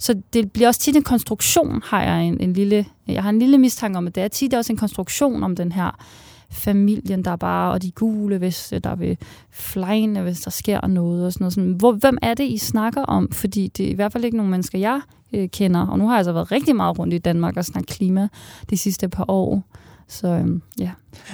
Så 0.01 0.21
det 0.33 0.51
bliver 0.51 0.67
også 0.67 0.79
tit 0.79 0.95
en 0.95 1.03
konstruktion, 1.03 1.81
har 1.85 2.03
jeg 2.03 2.23
en, 2.23 2.39
en 2.39 2.53
lille, 2.53 2.85
jeg 3.07 3.23
har 3.23 3.29
en 3.29 3.39
lille 3.39 3.57
mistanke 3.57 3.97
om, 3.97 4.07
at 4.07 4.15
det 4.15 4.23
er 4.23 4.27
tit 4.27 4.53
også 4.53 4.73
en 4.73 4.77
konstruktion 4.77 5.43
om 5.43 5.55
den 5.55 5.71
her 5.71 6.05
familien, 6.51 7.25
der 7.25 7.35
bare, 7.35 7.71
og 7.71 7.81
de 7.81 7.91
gule, 7.91 8.37
hvis 8.37 8.73
øh, 8.73 8.81
der 8.83 8.95
vil 8.95 9.17
flyne, 9.51 10.21
hvis 10.21 10.39
der 10.39 10.51
sker 10.51 10.87
noget 10.87 11.25
og 11.25 11.33
sådan 11.33 11.43
noget. 11.43 11.53
Sådan. 11.53 11.71
Hvor, 11.71 11.91
hvem 11.91 12.17
er 12.21 12.33
det, 12.33 12.43
I 12.43 12.57
snakker 12.57 13.01
om? 13.01 13.31
Fordi 13.31 13.67
det 13.67 13.85
er 13.85 13.89
i 13.89 13.93
hvert 13.93 14.11
fald 14.11 14.25
ikke 14.25 14.37
nogen 14.37 14.51
mennesker, 14.51 14.79
jeg 14.79 15.01
øh, 15.33 15.49
kender. 15.49 15.87
Og 15.87 15.99
nu 15.99 16.05
har 16.05 16.13
jeg 16.13 16.17
altså 16.17 16.33
været 16.33 16.51
rigtig 16.51 16.75
meget 16.75 16.99
rundt 16.99 17.13
i 17.13 17.17
Danmark 17.17 17.57
og 17.57 17.65
snakket 17.65 17.89
klima 17.89 18.27
de 18.69 18.77
sidste 18.77 19.09
par 19.09 19.25
år. 19.27 19.63
Så 20.07 20.27
øhm, 20.27 20.61
ja. 20.79 20.91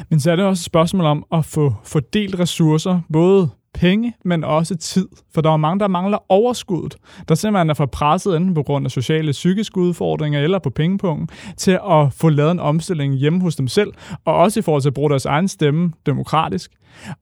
Men 0.09 0.19
så 0.19 0.31
er 0.31 0.35
det 0.35 0.45
også 0.45 0.61
et 0.61 0.65
spørgsmål 0.65 1.05
om 1.05 1.25
at 1.31 1.45
få 1.45 1.73
fordelt 1.83 2.39
ressourcer, 2.39 2.99
både 3.13 3.49
penge, 3.79 4.13
men 4.25 4.43
også 4.43 4.75
tid. 4.75 5.07
For 5.33 5.41
der 5.41 5.51
er 5.51 5.57
mange, 5.57 5.79
der 5.79 5.87
mangler 5.87 6.17
overskuddet, 6.29 6.95
der 7.27 7.35
simpelthen 7.35 7.69
er 7.69 7.73
for 7.73 7.85
presset 7.85 8.37
enten 8.37 8.53
på 8.53 8.63
grund 8.63 8.85
af 8.85 8.91
sociale 8.91 9.31
psykiske 9.31 9.77
udfordringer 9.77 10.39
eller 10.39 10.59
på 10.59 10.69
pengepunkten, 10.69 11.29
til 11.57 11.71
at 11.71 12.13
få 12.13 12.29
lavet 12.29 12.51
en 12.51 12.59
omstilling 12.59 13.13
hjemme 13.13 13.41
hos 13.41 13.55
dem 13.55 13.67
selv, 13.67 13.93
og 14.25 14.35
også 14.35 14.59
i 14.59 14.63
forhold 14.63 14.81
til 14.81 14.89
at 14.89 14.93
bruge 14.93 15.09
deres 15.09 15.25
egen 15.25 15.47
stemme 15.47 15.91
demokratisk. 16.05 16.71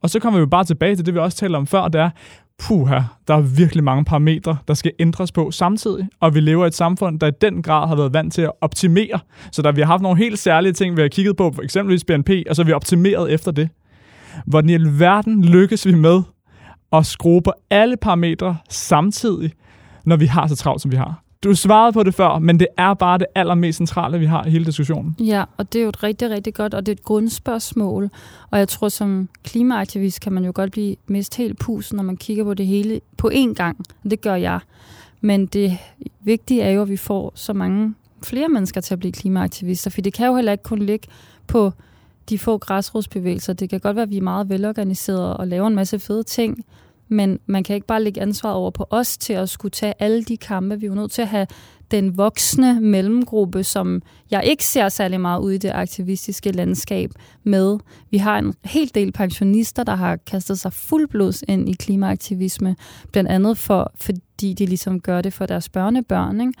Og 0.02 0.10
så 0.10 0.20
kommer 0.20 0.40
vi 0.40 0.46
bare 0.46 0.64
tilbage 0.64 0.96
til 0.96 1.06
det, 1.06 1.14
vi 1.14 1.18
også 1.18 1.38
talte 1.38 1.56
om 1.56 1.66
før, 1.66 1.88
det 1.88 2.00
er, 2.00 2.10
puha, 2.58 3.00
der 3.28 3.34
er 3.34 3.40
virkelig 3.40 3.84
mange 3.84 4.04
parametre, 4.04 4.56
der 4.68 4.74
skal 4.74 4.92
ændres 4.98 5.32
på 5.32 5.50
samtidig, 5.50 6.08
og 6.20 6.34
vi 6.34 6.40
lever 6.40 6.64
i 6.64 6.66
et 6.66 6.74
samfund, 6.74 7.20
der 7.20 7.26
i 7.26 7.32
den 7.40 7.62
grad 7.62 7.88
har 7.88 7.96
været 7.96 8.14
vant 8.14 8.32
til 8.32 8.42
at 8.42 8.52
optimere. 8.60 9.20
Så 9.52 9.62
der 9.62 9.72
vi 9.72 9.80
har 9.80 9.86
haft 9.86 10.02
nogle 10.02 10.18
helt 10.18 10.38
særlige 10.38 10.72
ting, 10.72 10.96
vi 10.96 11.00
har 11.00 11.08
kigget 11.08 11.36
på, 11.36 11.52
for 11.54 11.62
eksempelvis 11.62 12.04
BNP, 12.04 12.30
og 12.48 12.56
så 12.56 12.62
har 12.62 12.66
vi 12.66 12.72
optimeret 12.72 13.32
efter 13.32 13.50
det. 13.50 13.68
Hvordan 14.46 14.70
i 14.70 14.74
alverden 14.74 15.44
lykkes 15.44 15.86
vi 15.86 15.94
med 15.94 16.22
at 16.92 17.06
skrue 17.06 17.42
på 17.42 17.52
alle 17.70 17.96
parametre 17.96 18.56
samtidig, 18.68 19.52
når 20.04 20.16
vi 20.16 20.26
har 20.26 20.46
så 20.46 20.56
travlt, 20.56 20.82
som 20.82 20.90
vi 20.90 20.96
har. 20.96 21.22
Du 21.44 21.54
svarede 21.54 21.92
på 21.92 22.02
det 22.02 22.14
før, 22.14 22.38
men 22.38 22.60
det 22.60 22.68
er 22.76 22.94
bare 22.94 23.18
det 23.18 23.26
allermest 23.34 23.76
centrale, 23.76 24.18
vi 24.18 24.26
har 24.26 24.44
i 24.44 24.50
hele 24.50 24.64
diskussionen. 24.64 25.16
Ja, 25.20 25.44
og 25.56 25.72
det 25.72 25.78
er 25.78 25.82
jo 25.82 25.88
et 25.88 26.02
rigtig, 26.02 26.30
rigtig 26.30 26.54
godt, 26.54 26.74
og 26.74 26.86
det 26.86 26.92
er 26.92 26.96
et 26.96 27.02
grundspørgsmål. 27.02 28.10
Og 28.50 28.58
jeg 28.58 28.68
tror, 28.68 28.88
som 28.88 29.28
klimaaktivist 29.44 30.20
kan 30.20 30.32
man 30.32 30.44
jo 30.44 30.52
godt 30.54 30.72
blive 30.72 30.96
mest 31.06 31.36
helt 31.36 31.58
pus, 31.58 31.92
når 31.92 32.02
man 32.02 32.16
kigger 32.16 32.44
på 32.44 32.54
det 32.54 32.66
hele 32.66 33.00
på 33.16 33.30
én 33.34 33.54
gang. 33.54 33.84
Det 34.10 34.20
gør 34.20 34.34
jeg. 34.34 34.60
Men 35.20 35.46
det 35.46 35.78
vigtige 36.20 36.62
er 36.62 36.70
jo, 36.70 36.82
at 36.82 36.88
vi 36.88 36.96
får 36.96 37.32
så 37.34 37.52
mange 37.52 37.94
flere 38.22 38.48
mennesker 38.48 38.80
til 38.80 38.94
at 38.94 38.98
blive 38.98 39.12
klimaaktivister, 39.12 39.90
for 39.90 40.00
det 40.00 40.12
kan 40.12 40.26
jo 40.26 40.36
heller 40.36 40.52
ikke 40.52 40.64
kun 40.64 40.78
ligge 40.78 41.08
på 41.46 41.72
de 42.28 42.38
få 42.38 42.58
græsrodsbevægelser. 42.58 43.52
Det 43.52 43.70
kan 43.70 43.80
godt 43.80 43.96
være, 43.96 44.02
at 44.02 44.10
vi 44.10 44.16
er 44.16 44.22
meget 44.22 44.48
velorganiserede 44.48 45.36
og 45.36 45.48
laver 45.48 45.66
en 45.66 45.74
masse 45.74 45.98
fede 45.98 46.22
ting, 46.22 46.64
men 47.08 47.38
man 47.46 47.64
kan 47.64 47.74
ikke 47.74 47.86
bare 47.86 48.02
lægge 48.02 48.22
ansvaret 48.22 48.56
over 48.56 48.70
på 48.70 48.86
os 48.90 49.18
til 49.18 49.32
at 49.32 49.48
skulle 49.48 49.70
tage 49.70 49.94
alle 49.98 50.24
de 50.24 50.36
kampe. 50.36 50.80
Vi 50.80 50.86
er 50.86 50.90
jo 50.90 50.94
nødt 50.94 51.10
til 51.10 51.22
at 51.22 51.28
have 51.28 51.46
den 51.90 52.16
voksne 52.16 52.80
mellemgruppe, 52.80 53.64
som 53.64 54.02
jeg 54.30 54.44
ikke 54.44 54.64
ser 54.64 54.88
særlig 54.88 55.20
meget 55.20 55.40
ud 55.40 55.52
i 55.52 55.58
det 55.58 55.70
aktivistiske 55.70 56.52
landskab 56.52 57.10
med. 57.44 57.78
Vi 58.10 58.18
har 58.18 58.38
en 58.38 58.54
hel 58.64 58.90
del 58.94 59.12
pensionister, 59.12 59.84
der 59.84 59.94
har 59.94 60.16
kastet 60.16 60.58
sig 60.58 60.72
fuldblods 60.72 61.44
ind 61.48 61.68
i 61.68 61.72
klimaaktivisme, 61.72 62.76
blandt 63.12 63.30
andet 63.30 63.58
for, 63.58 63.92
fordi 63.94 64.52
de 64.52 64.66
ligesom 64.66 65.00
gør 65.00 65.20
det 65.20 65.32
for 65.32 65.46
deres 65.46 65.68
børnebørn. 65.68 66.40
Ikke? 66.40 66.52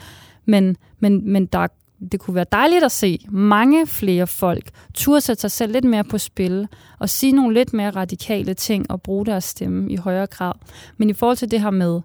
Men, 0.44 0.76
men, 1.00 1.32
men 1.32 1.46
der 1.46 1.66
det 2.12 2.20
kunne 2.20 2.34
være 2.34 2.46
dejligt 2.52 2.84
at 2.84 2.92
se 2.92 3.18
mange 3.28 3.86
flere 3.86 4.26
folk 4.26 4.70
turde 4.94 5.20
sætte 5.20 5.40
sig 5.40 5.50
selv 5.50 5.72
lidt 5.72 5.84
mere 5.84 6.04
på 6.04 6.18
spil 6.18 6.68
og 6.98 7.08
sige 7.08 7.32
nogle 7.32 7.54
lidt 7.54 7.72
mere 7.72 7.90
radikale 7.90 8.54
ting 8.54 8.90
og 8.90 9.02
bruge 9.02 9.26
deres 9.26 9.44
stemme 9.44 9.92
i 9.92 9.96
højere 9.96 10.26
grad. 10.26 10.52
Men 10.96 11.10
i 11.10 11.12
forhold 11.12 11.36
til 11.36 11.50
det 11.50 11.60
her 11.60 11.70
med 11.70 12.00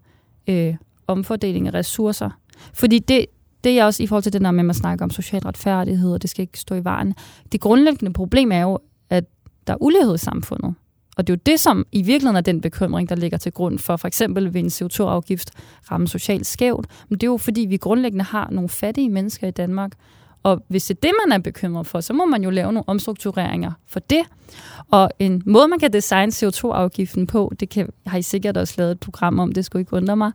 øh, 0.47 0.75
omfordeling 1.07 1.67
af 1.67 1.73
ressourcer, 1.73 2.29
fordi 2.73 2.99
det, 2.99 3.25
det 3.63 3.79
er 3.79 3.85
også 3.85 4.03
i 4.03 4.07
forhold 4.07 4.23
til 4.23 4.33
det 4.33 4.41
der 4.41 4.51
med, 4.51 4.59
at 4.59 4.65
man 4.65 4.75
snakker 4.75 5.05
om 5.05 5.09
social 5.09 5.41
retfærdighed, 5.41 6.13
og 6.13 6.21
det 6.21 6.29
skal 6.29 6.41
ikke 6.41 6.59
stå 6.59 6.75
i 6.75 6.83
vejen. 6.83 7.15
Det 7.51 7.61
grundlæggende 7.61 8.13
problem 8.13 8.51
er 8.51 8.61
jo, 8.61 8.79
at 9.09 9.23
der 9.67 9.73
er 9.73 9.77
ulighed 9.81 10.15
i 10.15 10.17
samfundet. 10.17 10.75
Og 11.17 11.27
det 11.27 11.33
er 11.33 11.37
jo 11.37 11.41
det, 11.45 11.59
som 11.59 11.85
i 11.91 12.01
virkeligheden 12.01 12.35
er 12.35 12.41
den 12.41 12.61
bekymring, 12.61 13.09
der 13.09 13.15
ligger 13.15 13.37
til 13.37 13.51
grund 13.51 13.79
for 13.79 13.97
for 13.97 14.07
eksempel 14.07 14.53
ved 14.53 14.61
en 14.61 14.67
CO2-afgift 14.67 15.51
ramme 15.91 16.07
socialt 16.07 16.45
skævt. 16.45 16.85
Men 17.09 17.19
det 17.19 17.27
er 17.27 17.31
jo 17.31 17.37
fordi, 17.37 17.61
vi 17.61 17.77
grundlæggende 17.77 18.25
har 18.25 18.49
nogle 18.51 18.69
fattige 18.69 19.09
mennesker 19.09 19.47
i 19.47 19.51
Danmark. 19.51 19.91
Og 20.43 20.63
hvis 20.67 20.85
det 20.85 20.97
er 20.97 21.01
det, 21.01 21.11
man 21.25 21.39
er 21.39 21.43
bekymret 21.43 21.87
for, 21.87 21.99
så 21.99 22.13
må 22.13 22.25
man 22.25 22.43
jo 22.43 22.49
lave 22.49 22.73
nogle 22.73 22.89
omstruktureringer 22.89 23.71
for 23.87 23.99
det. 23.99 24.21
Og 24.91 25.09
en 25.19 25.43
måde, 25.45 25.67
man 25.67 25.79
kan 25.79 25.93
designe 25.93 26.31
CO2-afgiften 26.31 27.27
på, 27.27 27.53
det 27.59 27.69
kan, 27.69 27.89
har 28.05 28.17
I 28.17 28.21
sikkert 28.21 28.57
også 28.57 28.73
lavet 28.77 28.91
et 28.91 28.99
program 28.99 29.39
om, 29.39 29.51
det 29.51 29.65
skulle 29.65 29.81
ikke 29.81 29.93
undre 29.93 30.17
mig, 30.17 30.31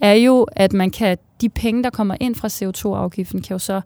er 0.00 0.12
jo, 0.12 0.46
at 0.52 0.72
man 0.72 0.90
kan, 0.90 1.18
de 1.40 1.48
penge, 1.48 1.82
der 1.82 1.90
kommer 1.90 2.16
ind 2.20 2.34
fra 2.34 2.48
CO2-afgiften, 2.48 3.42
kan 3.42 3.54
jo 3.54 3.58
så 3.58 3.80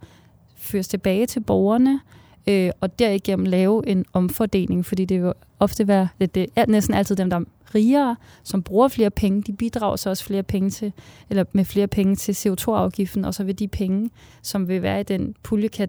føres 0.57 0.89
tilbage 0.89 1.27
til 1.27 1.41
borgerne, 1.41 2.01
øh, 2.47 2.71
og 2.81 2.99
derigennem 2.99 3.47
lave 3.47 3.89
en 3.89 4.05
omfordeling, 4.13 4.87
fordi 4.87 5.05
det 5.05 5.23
vil 5.23 5.33
ofte 5.61 5.89
være, 5.89 6.09
det, 6.21 6.35
det 6.35 6.47
er 6.57 6.67
næsten 6.67 6.95
altid 6.95 7.17
dem, 7.17 7.31
der 7.31 7.37
er 7.37 7.45
rigere, 7.75 8.17
som 8.43 8.63
bruger 8.63 8.89
flere 8.89 9.11
penge, 9.11 9.43
de 9.43 9.53
bidrager 9.53 9.97
så 9.97 10.11
også 10.11 10.25
flere 10.25 10.43
penge 10.43 10.71
til, 10.71 10.93
eller 11.31 11.45
med 11.53 11.65
flere 11.65 11.87
penge 11.87 12.17
til 12.17 12.33
CO2-afgiften, 12.33 13.25
og 13.25 13.35
så 13.35 13.45
vil 13.45 13.59
de 13.59 13.69
penge, 13.69 14.11
som 14.43 14.69
vil 14.69 14.83
være 14.83 15.01
i 15.01 15.03
den 15.03 15.35
pulje, 15.43 15.69
kan 15.69 15.89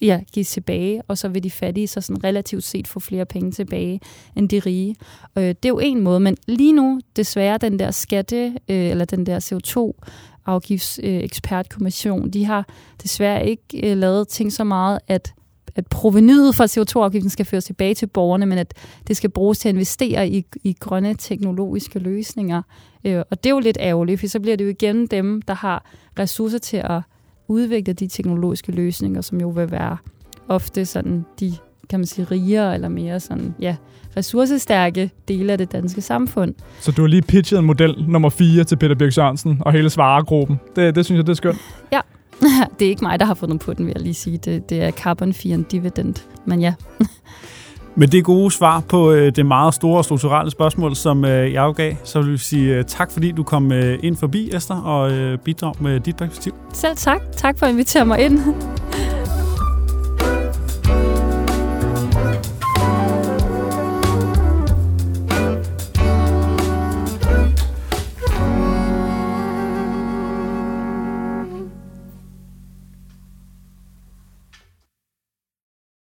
ja, 0.00 0.20
gives 0.32 0.50
tilbage, 0.50 1.02
og 1.08 1.18
så 1.18 1.28
vil 1.28 1.42
de 1.42 1.50
fattige 1.50 1.86
så 1.86 2.00
sådan 2.00 2.24
relativt 2.24 2.64
set 2.64 2.88
få 2.88 3.00
flere 3.00 3.26
penge 3.26 3.50
tilbage 3.50 4.00
end 4.36 4.48
de 4.48 4.58
rige. 4.58 4.96
Øh, 5.36 5.42
det 5.42 5.64
er 5.64 5.68
jo 5.68 5.78
en 5.78 6.00
måde, 6.00 6.20
men 6.20 6.36
lige 6.46 6.72
nu, 6.72 7.00
desværre, 7.16 7.58
den 7.58 7.78
der 7.78 7.90
skatte, 7.90 8.46
øh, 8.68 8.90
eller 8.90 9.04
den 9.04 9.26
der 9.26 9.40
CO2 9.40 10.06
afgiftsekspertkommission, 10.46 12.26
øh, 12.26 12.32
de 12.32 12.44
har 12.44 12.68
desværre 13.02 13.46
ikke 13.46 13.90
øh, 13.90 13.96
lavet 13.96 14.28
ting 14.28 14.52
så 14.52 14.64
meget, 14.64 14.98
at 15.08 15.34
at 15.78 15.86
provenyet 15.86 16.54
fra 16.54 16.64
CO2-afgiften 16.64 17.30
skal 17.30 17.46
føres 17.46 17.64
tilbage 17.64 17.94
til 17.94 18.06
borgerne, 18.06 18.46
men 18.46 18.58
at 18.58 18.74
det 19.08 19.16
skal 19.16 19.30
bruges 19.30 19.58
til 19.58 19.68
at 19.68 19.74
investere 19.74 20.28
i, 20.28 20.44
i 20.64 20.76
grønne 20.80 21.14
teknologiske 21.14 21.98
løsninger. 21.98 22.62
Øh, 23.04 23.22
og 23.30 23.44
det 23.44 23.50
er 23.50 23.54
jo 23.54 23.60
lidt 23.60 23.78
ærgerligt, 23.80 24.20
for 24.20 24.26
så 24.26 24.40
bliver 24.40 24.56
det 24.56 24.64
jo 24.64 24.70
igen 24.70 25.06
dem, 25.06 25.42
der 25.42 25.54
har 25.54 25.90
ressourcer 26.18 26.58
til 26.58 26.76
at 26.76 27.00
udvikle 27.48 27.92
de 27.92 28.06
teknologiske 28.06 28.72
løsninger, 28.72 29.20
som 29.20 29.40
jo 29.40 29.48
vil 29.48 29.70
være 29.70 29.96
ofte 30.48 30.86
sådan 30.86 31.24
de 31.40 31.54
kan 31.88 32.00
man 32.00 32.06
sige, 32.06 32.24
rigere 32.30 32.74
eller 32.74 32.88
mere 32.88 33.20
sådan, 33.20 33.54
ja, 33.60 33.76
ressourcestærke 34.16 35.10
dele 35.28 35.52
af 35.52 35.58
det 35.58 35.72
danske 35.72 36.00
samfund. 36.00 36.54
Så 36.80 36.92
du 36.92 37.02
har 37.02 37.08
lige 37.08 37.22
pitchet 37.22 37.58
en 37.58 37.64
model 37.64 38.04
nummer 38.08 38.28
4 38.28 38.64
til 38.64 38.76
Peter 38.76 38.94
Birk 38.94 39.12
Sørensen 39.12 39.58
og 39.60 39.72
hele 39.72 39.90
svaregruppen. 39.90 40.60
Det, 40.76 40.94
det 40.94 41.04
synes 41.04 41.16
jeg, 41.16 41.26
det 41.26 41.32
er 41.32 41.36
skønt. 41.36 41.58
Ja, 41.92 42.00
det 42.78 42.86
er 42.86 42.90
ikke 42.90 43.04
mig, 43.04 43.20
der 43.20 43.26
har 43.26 43.34
fundet 43.34 43.60
på 43.60 43.74
den, 43.74 43.86
vil 43.86 43.92
jeg 43.96 44.02
lige 44.02 44.14
sige. 44.14 44.38
Det, 44.38 44.70
det 44.70 44.82
er 44.82 44.90
carbon 44.90 45.32
fee 45.32 45.54
and 45.54 45.64
dividend. 45.64 46.14
Men 46.44 46.60
ja. 46.60 46.74
Med 47.94 48.08
det 48.08 48.24
gode 48.24 48.50
svar 48.50 48.80
på 48.88 49.12
øh, 49.12 49.36
det 49.36 49.46
meget 49.46 49.74
store 49.74 49.98
og 49.98 50.04
strukturelle 50.04 50.50
spørgsmål, 50.50 50.96
som 50.96 51.24
øh, 51.24 51.52
jeg 51.52 51.72
gav, 51.76 51.94
så 52.04 52.22
vil 52.22 52.32
vi 52.32 52.38
sige 52.38 52.76
øh, 52.76 52.84
tak, 52.84 53.10
fordi 53.10 53.32
du 53.32 53.42
kom 53.42 53.72
øh, 53.72 53.98
ind 54.02 54.16
forbi, 54.16 54.50
Esther, 54.54 54.76
og 54.76 55.12
øh, 55.12 55.38
bidrag 55.38 55.74
med 55.80 56.00
dit 56.00 56.16
perspektiv. 56.16 56.54
Selv 56.72 56.96
tak. 56.96 57.20
Tak 57.32 57.58
for 57.58 57.66
at 57.66 57.72
invitere 57.72 58.04
mig 58.06 58.20
ind. 58.20 58.40